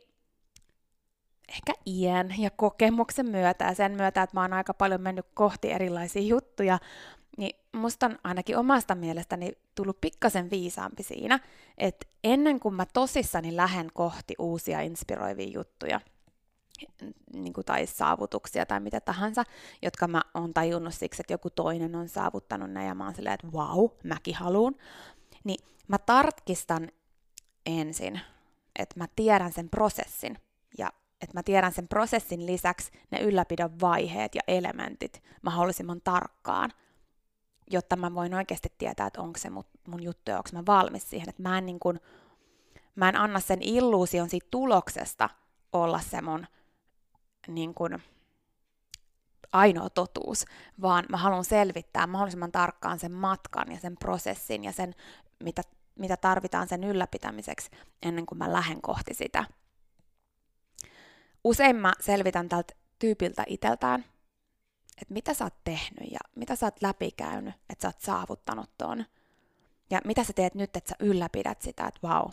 ehkä 1.49 1.73
iän 1.87 2.35
ja 2.37 2.49
kokemuksen 2.49 3.25
myötä 3.29 3.65
ja 3.65 3.73
sen 3.73 3.91
myötä, 3.91 4.21
että 4.21 4.37
mä 4.37 4.41
oon 4.41 4.53
aika 4.53 4.73
paljon 4.73 5.01
mennyt 5.01 5.25
kohti 5.33 5.71
erilaisia 5.71 6.21
juttuja, 6.21 6.79
niin 7.38 7.60
musta 7.71 8.06
on 8.06 8.19
ainakin 8.24 8.58
omasta 8.58 8.95
mielestäni 8.95 9.52
tullut 9.76 10.02
pikkasen 10.02 10.50
viisaampi 10.50 11.04
siinä, 11.04 11.39
että 11.78 12.08
ennen 12.24 12.60
kuin 12.60 12.76
mä 12.76 12.86
tosissani 12.93 13.56
lähden 13.56 13.89
kohti 13.93 14.34
uusia 14.39 14.82
inspiroivia 14.82 15.50
juttuja, 15.54 16.02
niin 17.34 17.54
kuin, 17.54 17.65
tai 17.65 17.88
saavutuksia 17.88 18.65
tai 18.65 18.80
mitä 18.80 19.02
tahansa, 19.02 19.43
jotka 19.82 20.08
mä 20.08 20.21
oon 20.34 20.54
tajunnut 20.54 20.93
siksi, 20.93 21.21
että 21.21 21.34
joku 21.34 21.50
toinen 21.50 21.95
on 21.95 22.10
saavuttanut 22.10 22.71
ne 22.71 22.86
ja 22.86 22.95
mä 22.95 23.04
oon 23.04 23.15
silleen, 23.15 23.34
että 23.34 23.52
vau, 23.52 23.89
mäkin 24.04 24.36
haluun, 24.36 24.78
niin 25.43 25.65
mä 25.88 25.98
tarkistan 25.98 26.91
ensin, 27.65 28.21
että 28.80 29.00
mä 29.00 29.08
tiedän 29.15 29.54
sen 29.54 29.69
prosessin 29.69 30.38
ja 30.78 30.93
että 31.21 31.38
mä 31.38 31.43
tiedän 31.43 31.74
sen 31.74 31.88
prosessin 31.88 32.45
lisäksi 32.45 32.91
ne 33.12 33.19
ylläpidon 33.19 33.80
vaiheet 33.82 34.36
ja 34.36 34.41
elementit 34.48 35.24
mahdollisimman 35.41 36.02
tarkkaan, 36.02 36.71
jotta 37.71 37.95
mä 37.95 38.13
voin 38.13 38.34
oikeasti 38.34 38.73
tietää, 38.78 39.08
että 39.08 39.21
onko 39.21 39.39
se 39.39 39.49
mun 39.88 40.04
juttu 40.04 40.32
ja 40.32 40.38
onko 40.38 40.49
mä 40.54 40.63
valmis 40.65 41.10
siihen. 41.10 41.30
Että 41.30 41.41
mä 41.41 41.58
en, 41.58 41.65
niin 41.65 41.80
kun, 41.80 41.99
mä 42.95 43.10
en 43.10 43.15
anna 43.15 43.39
sen 43.39 43.62
illuusion 43.62 44.30
siitä 44.30 44.47
tuloksesta 44.51 45.30
olla 45.73 45.99
se 45.99 46.21
mun 46.21 46.47
niin 47.47 47.73
kun, 47.73 47.99
ainoa 49.51 49.89
totuus, 49.89 50.45
vaan 50.82 51.06
mä 51.10 51.17
haluan 51.17 51.45
selvittää 51.45 52.08
mahdollisimman 52.08 52.51
tarkkaan 52.51 52.99
sen 52.99 53.12
matkan 53.12 53.71
ja 53.71 53.80
sen 53.80 53.97
prosessin 53.97 54.63
ja 54.63 54.71
sen, 54.71 54.95
mitä, 55.43 55.62
mitä 55.99 56.17
tarvitaan 56.17 56.67
sen 56.67 56.84
ylläpitämiseksi 56.84 57.69
ennen 58.01 58.25
kuin 58.25 58.38
mä 58.38 58.54
lähden 58.54 58.82
kohti 58.82 59.13
sitä 59.13 59.45
usein 61.45 61.75
mä 61.75 61.93
selvitän 61.99 62.49
tältä 62.49 62.73
tyypiltä 62.99 63.43
iteltään, 63.47 64.06
että 65.01 65.13
mitä 65.13 65.34
sä 65.34 65.43
oot 65.43 65.63
tehnyt 65.63 66.12
ja 66.12 66.19
mitä 66.36 66.55
sä 66.55 66.65
oot 66.65 66.81
läpikäynyt, 66.81 67.53
että 67.69 67.81
sä 67.81 67.88
oot 67.88 67.99
saavuttanut 67.99 68.69
ton. 68.77 69.05
Ja 69.89 70.01
mitä 70.05 70.23
sä 70.23 70.34
teet 70.34 70.55
nyt, 70.55 70.75
että 70.75 70.89
sä 70.89 70.95
ylläpidät 70.99 71.62
sitä, 71.62 71.88
että 71.88 71.99
vau, 72.03 72.29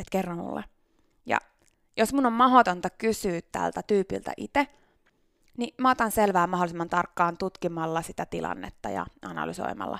että 0.00 0.10
kerro 0.10 0.36
mulle. 0.36 0.64
Ja 1.26 1.38
jos 1.96 2.12
mun 2.12 2.26
on 2.26 2.32
mahdotonta 2.32 2.90
kysyä 2.90 3.40
tältä 3.52 3.82
tyypiltä 3.82 4.32
itse, 4.36 4.66
niin 5.56 5.74
mä 5.78 5.90
otan 5.90 6.10
selvää 6.10 6.46
mahdollisimman 6.46 6.88
tarkkaan 6.88 7.38
tutkimalla 7.38 8.02
sitä 8.02 8.26
tilannetta 8.26 8.90
ja 8.90 9.06
analysoimalla. 9.22 9.98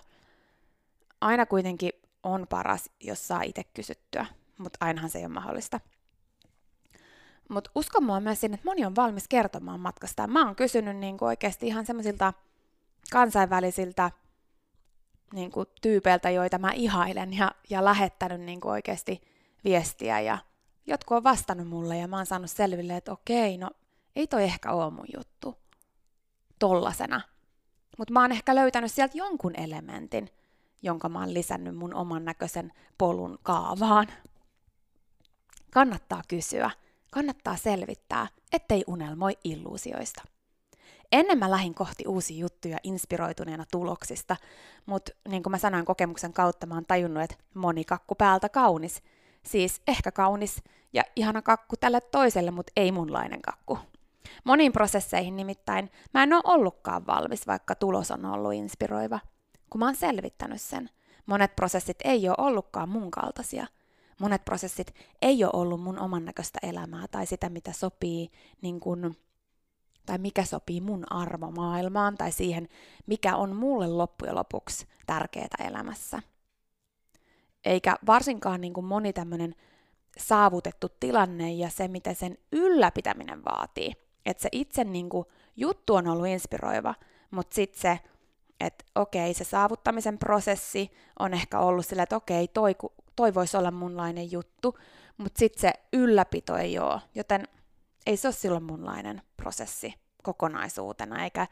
Aina 1.21 1.47
kuitenkin 1.47 1.93
on 2.23 2.47
paras, 2.51 2.91
jos 3.01 3.29
saa 3.29 3.43
itse 3.43 3.65
kysyttyä, 3.65 4.27
mutta 4.59 4.79
ainahan 4.87 5.11
se 5.11 5.19
ei 5.19 5.25
ole 5.25 5.35
mahdollista. 5.35 5.81
Mutta 7.49 7.71
uskon 7.75 8.05
mua 8.05 8.21
myös 8.21 8.41
sinne, 8.41 8.55
että 8.55 8.69
moni 8.69 8.85
on 8.85 8.97
valmis 8.97 9.29
kertomaan 9.29 9.81
matkasta. 9.81 10.27
Mä 10.27 10.47
oon 10.47 10.57
kysynyt 10.57 10.97
niin 10.97 11.17
oikeasti 11.21 11.67
ihan 11.67 11.87
semmoisilta 11.87 12.33
kansainvälisiltä 13.13 14.11
kuin 15.53 15.67
tyypeiltä, 15.83 16.31
joita 16.31 16.59
mä 16.59 16.71
ihailen, 16.73 17.37
ja, 17.37 17.53
ja 17.71 17.85
lähettänyt 17.85 18.41
niin 18.41 18.61
oikeasti 18.65 19.21
viestiä. 19.65 20.21
Ja 20.21 20.39
jotkut 20.87 21.17
on 21.17 21.25
vastannut 21.25 21.69
mulle, 21.69 21.99
ja 21.99 22.09
mä 22.09 22.17
oon 22.17 22.27
saanut 22.27 22.51
selville, 22.51 22.97
että 22.97 23.13
okei, 23.13 23.59
no 23.59 23.71
ei 24.17 24.27
toi 24.27 24.45
ehkä 24.45 24.73
ole 24.73 24.91
mun 24.91 25.07
juttu 25.17 25.59
tollasena. 26.59 27.21
Mutta 27.99 28.13
mä 28.13 28.21
oon 28.21 28.33
ehkä 28.33 28.55
löytänyt 28.55 28.93
sieltä 28.93 29.19
jonkun 29.19 29.57
elementin, 29.57 30.29
jonka 30.83 31.09
mä 31.09 31.21
oon 31.21 31.35
lisännyt 31.35 31.77
mun 31.77 31.95
oman 31.95 32.25
näköisen 32.25 32.73
polun 32.99 33.39
kaavaan. 33.43 34.07
Kannattaa 35.73 36.23
kysyä 36.29 36.71
kannattaa 37.11 37.57
selvittää, 37.57 38.27
ettei 38.53 38.85
unelmoi 38.87 39.39
illuusioista. 39.45 40.23
Ennen 41.13 41.39
mä 41.39 41.51
lähin 41.51 41.75
kohti 41.75 42.05
uusia 42.07 42.39
juttuja 42.39 42.79
inspiroituneena 42.83 43.65
tuloksista, 43.71 44.37
mutta 44.87 45.13
niin 45.29 45.43
kuin 45.43 45.51
mä 45.51 45.59
sanoin 45.59 45.85
kokemuksen 45.85 46.33
kautta, 46.33 46.67
mä 46.67 46.75
oon 46.75 46.87
tajunnut, 46.87 47.23
että 47.23 47.37
moni 47.55 47.85
kakku 47.85 48.15
päältä 48.15 48.49
kaunis. 48.49 49.03
Siis 49.43 49.83
ehkä 49.89 50.13
kaunis 50.13 50.63
ja 50.93 51.03
ihana 51.17 51.43
kakku 51.43 51.77
tälle 51.77 52.01
toiselle, 52.01 52.51
mutta 52.51 52.73
ei 52.77 52.93
munlainen 52.93 53.43
kakku. 53.43 53.79
Moniin 54.45 54.73
prosesseihin 54.73 55.37
nimittäin 55.37 55.91
mä 56.15 56.23
en 56.23 56.33
ole 56.33 56.43
ollutkaan 56.45 57.07
valmis, 57.07 57.47
vaikka 57.47 57.75
tulos 57.75 58.11
on 58.11 58.25
ollut 58.25 58.55
inspiroiva. 58.55 59.21
Kun 59.71 59.79
mä 59.79 59.85
oon 59.85 59.95
selvittänyt 59.95 60.61
sen, 60.61 60.91
monet 61.27 61.57
prosessit 61.57 61.99
ei 62.05 62.29
ole 62.29 62.37
ollutkaan 62.39 62.89
mun 62.89 63.11
kaltaisia– 63.11 63.67
monet 64.21 64.45
prosessit 64.45 64.95
ei 65.23 65.45
ole 65.45 65.51
ollut 65.55 65.81
mun 65.81 65.99
oman 65.99 66.25
näköistä 66.25 66.59
elämää 66.63 67.07
tai 67.11 67.27
sitä, 67.27 67.49
mitä 67.49 67.73
sopii 67.73 68.31
niin 68.63 68.81
kun, 68.81 69.17
tai 70.07 70.19
mikä 70.19 70.45
sopii 70.45 70.81
mun 70.81 71.13
arvomaailmaan 71.13 72.17
tai 72.17 72.33
siihen, 72.33 72.69
mikä 73.07 73.37
on 73.37 73.57
mulle 73.57 73.87
loppujen 73.87 74.35
lopuksi 74.35 74.87
tärkeää 75.07 75.49
elämässä. 75.69 76.23
Eikä 77.65 77.97
varsinkaan 78.07 78.61
niin 78.61 78.73
kuin 78.73 78.87
moni 78.87 79.13
tämmöinen 79.13 79.55
saavutettu 80.19 80.89
tilanne 81.01 81.53
ja 81.53 81.71
se, 81.71 81.89
mitä 81.89 82.15
sen 82.15 82.39
ylläpitäminen 82.53 83.45
vaatii. 83.45 83.93
Että 84.27 84.43
se 84.43 84.49
itse 84.53 84.85
niin 84.85 85.09
kuin, 85.09 85.27
juttu 85.57 85.95
on 85.95 86.07
ollut 86.07 86.27
inspiroiva, 86.27 86.95
mutta 87.31 87.55
sitten 87.55 87.81
se, 87.81 88.01
että 88.61 88.85
okei, 88.95 89.35
se 89.35 89.45
saavuttamisen 89.45 90.19
prosessi 90.19 90.91
on 91.19 91.35
ehkä 91.35 91.59
ollut 91.59 91.87
sillä, 91.87 92.03
että 92.03 92.17
okei, 92.17 92.49
toi, 92.49 92.75
toi 93.19 93.35
voisi 93.35 93.57
olla 93.57 93.71
munlainen 93.71 94.33
juttu, 94.33 94.79
mutta 95.17 95.39
sitten 95.39 95.61
se 95.61 95.73
ylläpito 95.93 96.57
ei 96.57 96.79
ole, 96.79 97.01
joten 97.15 97.49
ei 98.07 98.17
se 98.17 98.29
ole 98.29 98.35
silloin 98.35 98.63
munlainen 98.63 99.23
prosessi 99.37 99.95
kokonaisuutena, 100.23 101.25
eikä, 101.25 101.47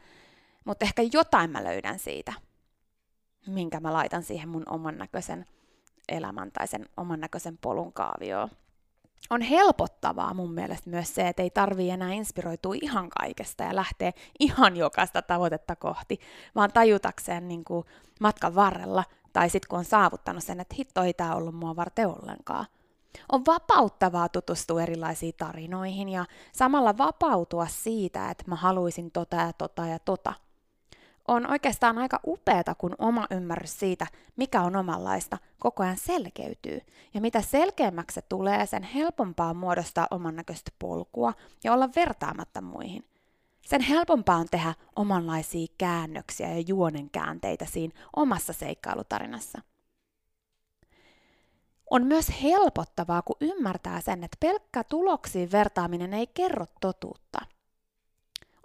mutta 0.65 0.85
ehkä 0.85 1.01
jotain 1.13 1.49
mä 1.51 1.63
löydän 1.63 1.99
siitä, 1.99 2.33
minkä 3.47 3.79
mä 3.79 3.93
laitan 3.93 4.23
siihen 4.23 4.49
mun 4.49 4.63
oman 4.69 4.97
näköisen 4.97 5.45
elämän 6.09 6.51
tai 6.51 6.67
sen 6.67 6.85
oman 6.97 7.19
näköisen 7.19 7.57
polun 7.57 7.93
kaavioon. 7.93 8.49
on 9.29 9.41
helpottavaa 9.41 10.33
mun 10.33 10.53
mielestä 10.53 10.89
myös 10.89 11.15
se, 11.15 11.27
että 11.27 11.43
ei 11.43 11.49
tarvii 11.49 11.89
enää 11.89 12.11
inspiroitua 12.13 12.73
ihan 12.81 13.09
kaikesta 13.09 13.63
ja 13.63 13.75
lähteä 13.75 14.11
ihan 14.39 14.77
jokaista 14.77 15.21
tavoitetta 15.21 15.75
kohti, 15.75 16.19
vaan 16.55 16.71
tajutakseen 16.71 17.47
niin 17.47 17.63
kuin 17.65 17.85
matkan 18.19 18.55
varrella 18.55 19.03
tai 19.33 19.49
sitten 19.49 19.69
kun 19.69 19.79
on 19.79 19.85
saavuttanut 19.85 20.43
sen, 20.43 20.59
että 20.59 20.75
hitto 20.77 21.03
ei 21.03 21.13
tämä 21.13 21.35
ollut 21.35 21.55
mua 21.55 21.75
varten 21.75 22.07
ollenkaan. 22.07 22.65
On 23.31 23.45
vapauttavaa 23.47 24.29
tutustua 24.29 24.81
erilaisiin 24.81 25.33
tarinoihin 25.37 26.09
ja 26.09 26.25
samalla 26.51 26.97
vapautua 26.97 27.67
siitä, 27.67 28.29
että 28.29 28.43
mä 28.47 28.55
haluaisin 28.55 29.11
tota 29.11 29.35
ja 29.35 29.53
tota 29.53 29.85
ja 29.85 29.99
tota– 29.99 30.33
on 31.27 31.51
oikeastaan 31.51 31.97
aika 31.97 32.19
upeata, 32.27 32.75
kun 32.75 32.95
oma 32.97 33.27
ymmärrys 33.31 33.79
siitä, 33.79 34.07
mikä 34.35 34.61
on 34.61 34.75
omanlaista, 34.75 35.37
koko 35.59 35.83
ajan 35.83 35.97
selkeytyy. 35.97 36.81
Ja 37.13 37.21
mitä 37.21 37.41
selkeämmäksi 37.41 38.15
se 38.15 38.21
tulee, 38.21 38.65
sen 38.65 38.83
helpompaa 38.83 39.53
muodostaa 39.53 40.07
oman 40.11 40.35
näköistä 40.35 40.71
polkua 40.79 41.33
ja 41.63 41.73
olla 41.73 41.89
vertaamatta 41.95 42.61
muihin. 42.61 43.03
Sen 43.67 43.81
helpompaa 43.81 44.37
on 44.37 44.47
tehdä 44.51 44.73
omanlaisia 44.95 45.67
käännöksiä 45.77 46.49
ja 46.49 46.63
juonen 46.67 47.09
käänteitä 47.09 47.65
siinä 47.65 47.99
omassa 48.15 48.53
seikkailutarinassa. 48.53 49.61
On 51.89 52.05
myös 52.05 52.31
helpottavaa, 52.43 53.21
kun 53.21 53.35
ymmärtää 53.41 54.01
sen, 54.01 54.23
että 54.23 54.37
pelkkä 54.39 54.83
tuloksiin 54.83 55.51
vertaaminen 55.51 56.13
ei 56.13 56.27
kerro 56.27 56.65
totuutta– 56.81 57.39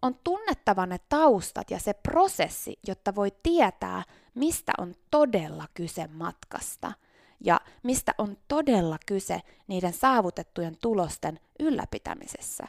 on 0.02 0.16
tunnettava 0.24 0.86
ne 0.86 0.96
taustat 1.08 1.70
ja 1.70 1.78
se 1.78 1.94
prosessi, 1.94 2.78
jotta 2.86 3.14
voi 3.14 3.32
tietää, 3.42 4.02
mistä 4.34 4.72
on 4.78 4.94
todella 5.10 5.64
kyse 5.74 6.06
matkasta 6.06 6.92
ja 7.40 7.60
mistä 7.82 8.14
on 8.18 8.36
todella 8.48 8.98
kyse 9.06 9.40
niiden 9.66 9.92
saavutettujen 9.92 10.76
tulosten 10.82 11.40
ylläpitämisessä. 11.60 12.66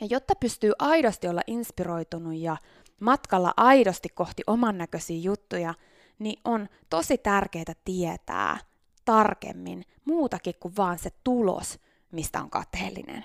Ja 0.00 0.06
jotta 0.10 0.34
pystyy 0.40 0.72
aidosti 0.78 1.28
olla 1.28 1.40
inspiroitunut 1.46 2.34
ja 2.34 2.56
matkalla 3.00 3.54
aidosti 3.56 4.08
kohti 4.08 4.42
oman 4.46 4.78
näköisiä 4.78 5.18
juttuja, 5.18 5.74
niin 6.18 6.40
on 6.44 6.68
tosi 6.90 7.18
tärkeää 7.18 7.74
tietää 7.84 8.58
tarkemmin 9.04 9.84
muutakin 10.04 10.54
kuin 10.60 10.76
vaan 10.76 10.98
se 10.98 11.10
tulos, 11.24 11.78
mistä 12.12 12.40
on 12.42 12.50
kateellinen 12.50 13.24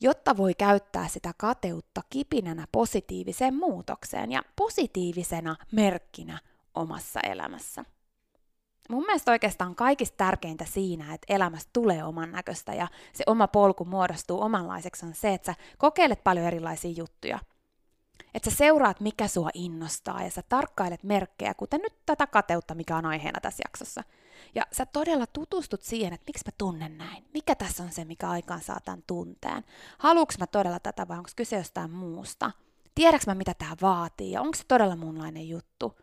jotta 0.00 0.36
voi 0.36 0.54
käyttää 0.54 1.08
sitä 1.08 1.32
kateutta 1.36 2.02
kipinänä 2.10 2.66
positiiviseen 2.72 3.54
muutokseen 3.54 4.32
ja 4.32 4.42
positiivisena 4.56 5.56
merkkinä 5.72 6.38
omassa 6.74 7.20
elämässä. 7.20 7.84
Mun 8.88 9.04
mielestä 9.06 9.30
oikeastaan 9.30 9.74
kaikista 9.74 10.16
tärkeintä 10.16 10.64
siinä, 10.64 11.14
että 11.14 11.34
elämästä 11.34 11.70
tulee 11.72 12.04
oman 12.04 12.32
näköistä 12.32 12.74
ja 12.74 12.88
se 13.12 13.24
oma 13.26 13.48
polku 13.48 13.84
muodostuu 13.84 14.42
omanlaiseksi 14.42 15.06
on 15.06 15.14
se, 15.14 15.34
että 15.34 15.52
sä 15.52 15.58
kokeilet 15.78 16.24
paljon 16.24 16.46
erilaisia 16.46 16.90
juttuja. 16.90 17.38
Että 18.34 18.50
sä 18.50 18.56
seuraat, 18.56 19.00
mikä 19.00 19.28
sua 19.28 19.50
innostaa 19.54 20.22
ja 20.22 20.30
sä 20.30 20.42
tarkkailet 20.48 21.02
merkkejä, 21.02 21.54
kuten 21.54 21.80
nyt 21.80 21.94
tätä 22.06 22.26
kateutta, 22.26 22.74
mikä 22.74 22.96
on 22.96 23.06
aiheena 23.06 23.40
tässä 23.40 23.62
jaksossa– 23.66 24.04
ja 24.54 24.66
sä 24.72 24.86
todella 24.86 25.26
tutustut 25.26 25.82
siihen, 25.82 26.12
että 26.12 26.24
miksi 26.26 26.44
mä 26.46 26.52
tunnen 26.58 26.98
näin. 26.98 27.24
Mikä 27.34 27.54
tässä 27.54 27.82
on 27.82 27.92
se, 27.92 28.04
mikä 28.04 28.30
aikaan 28.30 28.60
saa 28.60 28.80
tämän 28.84 29.02
tunteen. 29.06 29.64
Haluuks 29.98 30.38
mä 30.38 30.46
todella 30.46 30.80
tätä 30.80 31.08
vai 31.08 31.18
onko 31.18 31.30
kyse 31.36 31.56
jostain 31.56 31.90
muusta? 31.90 32.50
Tiedäks 32.94 33.26
mä, 33.26 33.34
mitä 33.34 33.54
tämä 33.54 33.76
vaatii 33.82 34.32
ja 34.32 34.40
onko 34.40 34.54
se 34.56 34.64
todella 34.68 34.96
munlainen 34.96 35.48
juttu? 35.48 35.98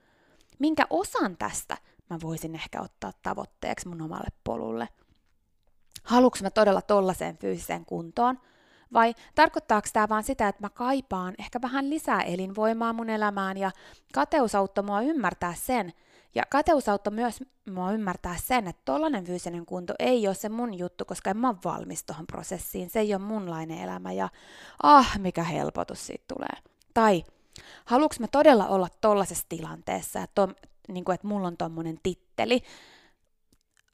Minkä 0.60 0.88
osan 0.90 1.38
tästä 1.38 1.78
mä 2.10 2.18
voisin 2.24 2.56
ehkä 2.56 2.82
ottaa 2.82 3.12
tavoitteeksi 3.22 3.88
mun 3.88 4.02
omalle 4.02 4.30
polulle? 4.44 4.90
Haluuks 6.04 6.42
mä 6.42 6.50
todella 6.50 6.82
tollaiseen 6.82 7.38
fyysiseen 7.38 7.86
kuntoon? 7.86 8.40
Vai 8.94 9.16
tarkoittaako 9.36 9.88
tämä 9.94 10.10
vaan 10.10 10.24
sitä, 10.24 10.48
että 10.48 10.62
mä 10.62 10.70
kaipaan 10.70 11.36
ehkä 11.40 11.62
vähän 11.62 11.90
lisää 11.90 12.22
elinvoimaa 12.22 12.94
mun 12.94 13.10
elämään 13.10 13.58
ja 13.58 13.72
kateus 14.14 14.56
auttoi 14.56 14.84
mua 14.84 15.02
ymmärtää 15.02 15.54
sen, 15.54 15.94
ja 16.36 16.44
kateus 16.50 16.90
auttoi 16.90 17.14
myös 17.14 17.44
mua 17.70 17.92
ymmärtää 17.92 18.36
sen, 18.44 18.68
että 18.68 18.82
tollainen 18.86 19.26
fyysinen 19.26 19.66
kunto 19.66 19.94
ei 20.00 20.28
ole 20.28 20.36
se 20.36 20.50
mun 20.50 20.74
juttu, 20.78 21.06
koska 21.06 21.30
en 21.30 21.38
mä 21.38 21.50
ole 21.50 21.58
valmis 21.66 22.04
tuohon 22.04 22.28
prosessiin. 22.28 22.90
Se 22.90 23.00
ei 23.00 23.14
ole 23.14 23.22
munlainen 23.22 23.78
elämä 23.78 24.12
ja 24.12 24.30
ah, 24.84 25.20
mikä 25.20 25.44
helpotus 25.44 26.08
siitä 26.08 26.26
tulee. 26.28 26.62
Tai 26.94 27.24
haluuks 27.86 28.20
mä 28.20 28.28
todella 28.28 28.68
olla 28.68 28.88
tollaisessa 29.02 29.46
tilanteessa, 29.50 30.22
että, 30.22 30.48
to, 30.48 30.54
niin 30.88 31.06
kuin, 31.06 31.16
että 31.16 31.28
mulla 31.28 31.48
on 31.48 31.58
tommonen 31.58 32.00
titteli. 32.04 32.62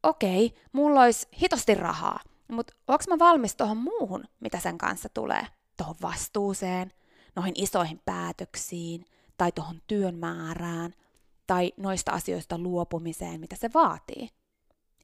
Okei, 0.04 0.54
mulla 0.72 1.02
olisi 1.02 1.28
hitosti 1.42 1.76
rahaa, 1.76 2.20
mutta 2.48 2.74
onko 2.88 3.04
mä 3.10 3.20
valmis 3.20 3.56
tuohon 3.56 3.78
muuhun, 3.78 4.24
mitä 4.40 4.60
sen 4.60 4.78
kanssa 4.78 5.10
tulee? 5.14 5.48
Tuohon 5.78 5.96
vastuuseen, 6.02 6.92
noihin 7.36 7.54
isoihin 7.58 8.02
päätöksiin 8.06 9.06
tai 9.38 9.52
tuohon 9.52 9.82
työn 9.88 10.16
määrään– 10.16 10.94
tai 11.52 11.74
noista 11.78 12.12
asioista 12.12 12.58
luopumiseen, 12.58 13.40
mitä 13.40 13.56
se 13.56 13.70
vaatii. 13.74 14.30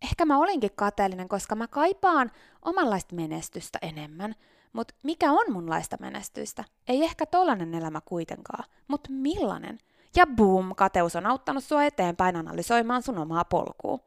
Ehkä 0.02 0.26
mä 0.26 0.38
olinkin 0.38 0.70
kateellinen, 0.76 1.30
koska 1.30 1.56
mä 1.56 1.68
kaipaan 1.68 2.32
omanlaista 2.62 3.16
menestystä 3.16 3.80
enemmän, 3.82 4.36
mutta 4.74 4.94
mikä 5.04 5.32
on 5.32 5.46
munlaista 5.52 5.98
menestystä? 6.00 6.64
Ei 6.88 7.04
ehkä 7.04 7.26
tollanen 7.26 7.74
elämä 7.74 8.02
kuitenkaan, 8.06 8.64
mutta 8.88 9.10
millainen? 9.12 9.80
Ja 10.16 10.28
boom, 10.28 10.76
kateus 10.76 11.16
on 11.16 11.26
auttanut 11.26 11.64
sua 11.64 11.84
eteenpäin 11.84 12.36
analysoimaan 12.36 13.04
sun 13.04 13.18
omaa 13.18 13.46
polkua. 13.46 14.00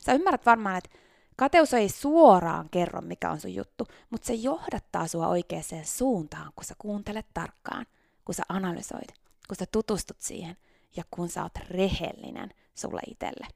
Sä 0.00 0.12
ymmärrät 0.12 0.46
varmaan, 0.46 0.78
että 0.78 0.90
kateus 1.36 1.74
ei 1.74 1.88
suoraan 1.88 2.68
kerro, 2.70 3.00
mikä 3.00 3.30
on 3.30 3.40
sun 3.40 3.54
juttu, 3.54 3.86
mutta 4.10 4.26
se 4.26 4.34
johdattaa 4.34 5.06
sua 5.06 5.28
oikeaan 5.28 5.64
suuntaan, 5.84 6.52
kun 6.56 6.64
sä 6.64 6.74
kuuntelet 6.78 7.26
tarkkaan, 7.34 7.86
kun 8.24 8.34
sä 8.34 8.42
analysoit, 8.48 9.08
kun 9.48 9.56
sä 9.58 9.64
tutustut 9.72 10.20
siihen 10.20 10.56
ja 10.96 11.04
kun 11.10 11.28
sä 11.28 11.42
oot 11.42 11.58
rehellinen 11.68 12.50
sulle 12.74 13.00
itselle. 13.10 13.46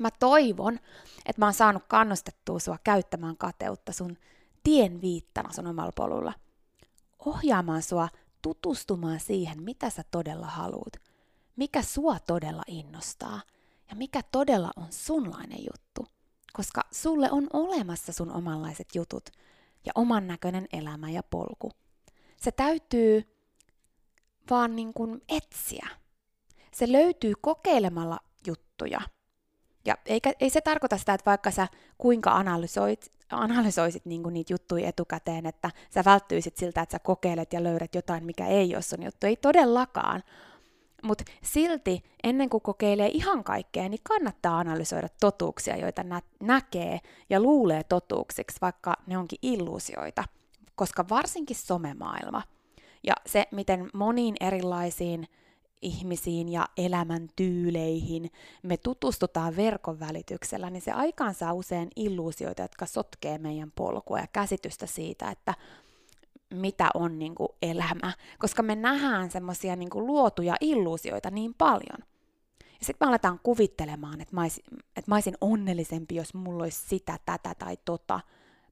Mä 0.00 0.10
toivon, 0.10 0.74
että 1.26 1.40
mä 1.40 1.46
oon 1.46 1.54
saanut 1.54 1.82
kannustettua 1.88 2.58
sua 2.58 2.78
käyttämään 2.84 3.36
kateutta 3.36 3.92
sun 3.92 4.16
tien 4.64 5.00
viittana 5.00 5.52
sun 5.52 5.66
omalla 5.66 5.92
polulla. 5.94 6.32
Ohjaamaan 7.26 7.82
sua 7.82 8.08
tutustumaan 8.42 9.20
siihen, 9.20 9.62
mitä 9.62 9.90
sä 9.90 10.02
todella 10.10 10.46
haluat, 10.46 10.92
mikä 11.56 11.82
sua 11.82 12.18
todella 12.18 12.62
innostaa 12.66 13.40
ja 13.90 13.96
mikä 13.96 14.22
todella 14.22 14.70
on 14.76 14.86
sunlainen 14.90 15.58
juttu. 15.58 16.12
Koska 16.52 16.82
sulle 16.92 17.30
on 17.30 17.46
olemassa 17.52 18.12
sun 18.12 18.32
omanlaiset 18.32 18.94
jutut 18.94 19.30
ja 19.86 19.92
oman 19.94 20.26
näköinen 20.26 20.66
elämä 20.72 21.10
ja 21.10 21.22
polku. 21.22 21.70
Se 22.36 22.52
täytyy 22.52 23.34
vaan 24.50 24.76
niin 24.76 24.94
kuin 24.94 25.22
etsiä 25.28 25.88
se 26.78 26.92
löytyy 26.92 27.32
kokeilemalla 27.40 28.18
juttuja. 28.46 29.00
Ja 29.84 29.98
eikä, 30.06 30.32
ei 30.40 30.50
se 30.50 30.60
tarkoita 30.60 30.98
sitä, 30.98 31.14
että 31.14 31.30
vaikka 31.30 31.50
sä 31.50 31.68
kuinka 31.98 32.32
analysoit, 32.32 33.12
analysoisit 33.36 34.06
niin 34.06 34.22
kuin 34.22 34.32
niitä 34.32 34.52
juttuja 34.52 34.88
etukäteen, 34.88 35.46
että 35.46 35.70
sä 35.90 36.02
välttyisit 36.04 36.56
siltä, 36.56 36.82
että 36.82 36.92
sä 36.92 36.98
kokeilet 36.98 37.52
ja 37.52 37.62
löydät 37.62 37.94
jotain, 37.94 38.24
mikä 38.24 38.46
ei 38.46 38.74
ole 38.74 38.82
sun 38.82 39.02
juttu. 39.02 39.26
Ei 39.26 39.36
todellakaan. 39.36 40.22
Mutta 41.02 41.24
silti 41.42 42.04
ennen 42.24 42.50
kuin 42.50 42.60
kokeilee 42.60 43.08
ihan 43.12 43.44
kaikkea, 43.44 43.88
niin 43.88 44.00
kannattaa 44.02 44.58
analysoida 44.58 45.08
totuuksia, 45.20 45.76
joita 45.76 46.02
nä- 46.02 46.22
näkee 46.40 47.00
ja 47.30 47.40
luulee 47.40 47.84
totuuksiksi, 47.84 48.58
vaikka 48.60 48.94
ne 49.06 49.18
onkin 49.18 49.38
illuusioita. 49.42 50.24
Koska 50.74 51.04
varsinkin 51.10 51.56
somemaailma 51.56 52.42
ja 53.02 53.14
se, 53.26 53.46
miten 53.50 53.90
moniin 53.94 54.34
erilaisiin 54.40 55.28
ihmisiin 55.82 56.48
ja 56.48 56.68
elämäntyyleihin 56.76 58.30
me 58.62 58.76
tutustutaan 58.76 59.56
verkon 59.56 60.00
välityksellä, 60.00 60.70
niin 60.70 60.82
se 60.82 60.92
aikaansaa 60.92 61.52
usein 61.52 61.90
illuusioita, 61.96 62.62
jotka 62.62 62.86
sotkee 62.86 63.38
meidän 63.38 63.72
polkua 63.74 64.18
ja 64.18 64.26
käsitystä 64.32 64.86
siitä, 64.86 65.30
että 65.30 65.54
mitä 66.54 66.90
on 66.94 67.18
niin 67.18 67.34
kuin 67.34 67.48
elämä, 67.62 68.12
koska 68.38 68.62
me 68.62 68.74
nähdään 68.74 69.30
semmoisia 69.30 69.76
niin 69.76 69.90
luotuja 69.94 70.56
illuusioita 70.60 71.30
niin 71.30 71.54
paljon. 71.54 71.98
Ja 72.80 72.86
sitten 72.86 73.06
me 73.06 73.08
aletaan 73.08 73.40
kuvittelemaan, 73.42 74.20
että 74.20 74.34
mä, 74.34 74.40
olisin, 74.40 74.64
että 74.96 75.10
mä 75.10 75.14
olisin 75.14 75.36
onnellisempi, 75.40 76.14
jos 76.14 76.34
mulla 76.34 76.62
olisi 76.62 76.88
sitä, 76.88 77.18
tätä 77.26 77.54
tai 77.54 77.76
tota. 77.84 78.20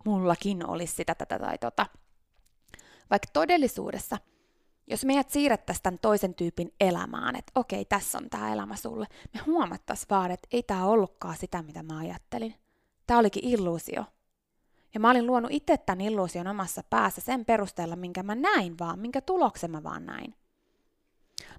Mullakin 0.04 0.66
olisi 0.66 0.94
sitä, 0.94 1.14
tätä 1.14 1.38
tai 1.38 1.58
tota. 1.58 1.86
Vaikka 3.10 3.28
todellisuudessa– 3.32 4.18
jos 4.86 5.04
meidät 5.04 5.30
siirrettäisiin 5.30 5.82
tämän 5.82 5.98
toisen 6.02 6.34
tyypin 6.34 6.72
elämään, 6.80 7.36
että 7.36 7.52
okei, 7.54 7.84
tässä 7.84 8.18
on 8.18 8.30
tämä 8.30 8.52
elämä 8.52 8.76
sulle, 8.76 9.06
me 9.34 9.40
huomattaisiin 9.46 10.06
vaan, 10.10 10.30
että 10.30 10.48
ei 10.52 10.62
tämä 10.62 10.86
ollutkaan 10.86 11.36
sitä, 11.36 11.62
mitä 11.62 11.82
mä 11.82 11.98
ajattelin. 11.98 12.54
Tämä 13.06 13.20
olikin 13.20 13.44
illuusio. 13.44 14.04
Ja 14.94 15.00
mä 15.00 15.10
olin 15.10 15.26
luonut 15.26 15.50
itse 15.50 15.78
tämän 15.78 16.00
illuusion 16.00 16.46
omassa 16.46 16.82
päässä 16.90 17.20
sen 17.20 17.44
perusteella, 17.44 17.96
minkä 17.96 18.22
mä 18.22 18.34
näin 18.34 18.78
vaan, 18.78 18.98
minkä 18.98 19.20
tuloksen 19.20 19.70
mä 19.70 19.82
vaan 19.82 20.06
näin. 20.06 20.34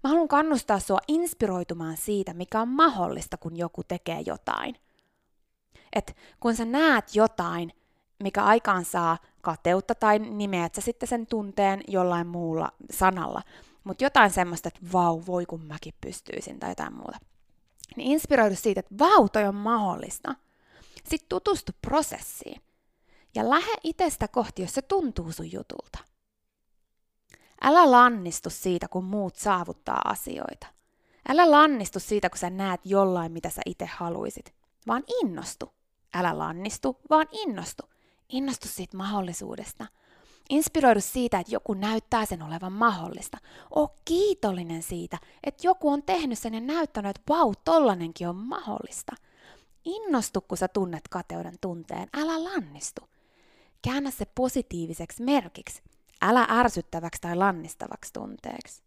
Mä 0.04 0.10
haluan 0.10 0.28
kannustaa 0.28 0.80
sua 0.80 1.00
inspiroitumaan 1.08 1.98
siitä, 1.98 2.34
mikä 2.34 2.62
on 2.62 2.68
mahdollista, 2.68 3.38
kun 3.38 3.58
joku 3.58 3.84
tekee 3.84 4.22
jotain. 4.26 4.76
Että 5.94 6.14
kun 6.40 6.56
sä 6.56 6.66
näet 6.66 7.16
jotain, 7.16 7.74
mikä 8.24 8.44
aikaan 8.44 8.86
saa 8.86 9.18
kateutta 9.48 9.96
tai 9.96 10.20
nimeät 10.20 10.76
sä 10.76 10.82
sitten 10.82 11.10
sen 11.10 11.28
tunteen 11.28 11.82
jollain 11.88 12.28
muulla 12.28 12.72
sanalla, 12.92 13.42
mutta 13.84 14.04
jotain 14.04 14.32
semmoista, 14.32 14.68
että 14.68 14.80
vau, 14.94 15.22
voi 15.28 15.46
kun 15.46 15.62
mäkin 15.66 15.94
pystyisin 16.02 16.60
tai 16.60 16.72
jotain 16.72 16.94
muuta. 16.94 17.18
Niin 17.96 18.12
inspiroidu 18.12 18.56
siitä, 18.56 18.80
että 18.80 18.98
vau, 19.00 19.30
toi 19.30 19.44
on 19.44 19.56
mahdollista. 19.56 20.36
Sitten 21.04 21.30
tutustu 21.30 21.72
prosessiin 21.82 22.62
ja 23.36 23.50
lähde 23.50 23.74
itsestä 23.84 24.28
kohti, 24.28 24.62
jos 24.62 24.74
se 24.74 24.82
tuntuu 24.82 25.32
sun 25.32 25.52
jutulta. 25.52 26.00
Älä 27.62 27.92
lannistu 27.92 28.50
siitä, 28.50 28.88
kun 28.88 29.04
muut 29.04 29.36
saavuttaa 29.36 30.02
asioita. 30.06 30.68
Älä 31.30 31.52
lannistu 31.52 32.00
siitä, 32.00 32.30
kun 32.30 32.38
sä 32.38 32.50
näet 32.50 32.82
jollain, 32.84 33.32
mitä 33.32 33.50
sä 33.50 33.62
itse 33.66 33.86
haluisit, 33.86 34.54
vaan 34.88 35.04
innostu. 35.22 35.74
Älä 36.14 36.38
lannistu, 36.38 37.00
vaan 37.10 37.28
innostu. 37.32 37.97
Innostu 38.30 38.68
siitä 38.68 38.98
mahdollisuudesta. 38.98 39.86
Inspiroidu 40.50 41.02
siitä, 41.02 41.40
että 41.40 41.56
joku 41.56 41.74
näyttää 41.74 42.26
sen 42.26 42.42
olevan 42.42 42.74
mahdollista. 42.74 43.38
Oo 43.76 43.96
kiitollinen 44.06 44.84
siitä, 44.84 45.18
että 45.44 45.68
joku 45.68 45.90
on 45.90 46.04
tehnyt 46.04 46.40
sen 46.40 46.54
ja 46.54 46.60
näyttänyt, 46.60 47.10
että 47.10 47.34
vau, 47.34 47.54
tollanenkin 47.66 48.30
on 48.30 48.36
mahdollista. 48.36 49.16
Innostu, 49.86 50.42
kun 50.42 50.58
sä 50.58 50.68
tunnet 50.68 51.08
kateuden 51.10 51.56
tunteen. 51.62 52.10
Älä 52.18 52.44
lannistu. 52.44 53.02
Käännä 53.82 54.12
se 54.12 54.26
positiiviseksi 54.36 55.24
merkiksi. 55.24 55.84
Älä 56.22 56.48
ärsyttäväksi 56.50 57.22
tai 57.22 57.36
lannistavaksi 57.36 58.14
tunteeksi. 58.14 58.84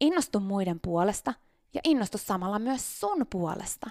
Innostu 0.00 0.40
muiden 0.40 0.80
puolesta 0.80 1.34
ja 1.74 1.80
innostu 1.84 2.18
samalla 2.18 2.58
myös 2.58 3.00
sun 3.00 3.26
puolesta. 3.30 3.90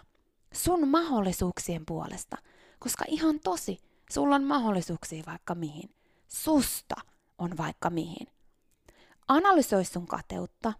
Sun 0.53 0.87
mahdollisuuksien 0.87 1.85
puolesta. 1.85 2.37
Koska 2.79 3.05
ihan 3.07 3.39
tosi, 3.39 3.79
sulla 4.11 4.35
on 4.35 4.43
mahdollisuuksia 4.43 5.23
vaikka 5.25 5.55
mihin. 5.55 5.95
Susta 6.27 6.95
on 7.37 7.57
vaikka 7.57 7.89
mihin. 7.89 8.27
Analysoi 9.27 9.85
sun 9.85 10.07
kateutta 10.07 10.73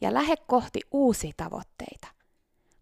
ja 0.00 0.14
lähde 0.14 0.36
kohti 0.36 0.80
uusia 0.90 1.32
tavoitteita. 1.36 2.06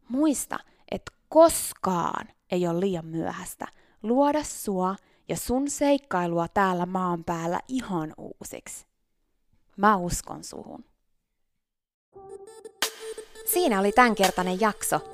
Muista, 0.08 0.58
että 0.90 1.12
koskaan 1.28 2.28
ei 2.50 2.68
ole 2.68 2.80
liian 2.80 3.06
myöhäistä 3.06 3.66
luoda 4.02 4.44
sua 4.44 4.96
ja 5.28 5.36
sun 5.36 5.70
seikkailua 5.70 6.48
täällä 6.48 6.86
maan 6.86 7.24
päällä 7.24 7.60
ihan 7.68 8.14
uusiksi. 8.18 8.86
Mä 9.76 9.96
uskon 9.96 10.44
suhun. 10.44 10.84
Siinä 13.52 13.80
oli 13.80 13.92
tämänkertainen 13.92 14.60
jakso. 14.60 15.13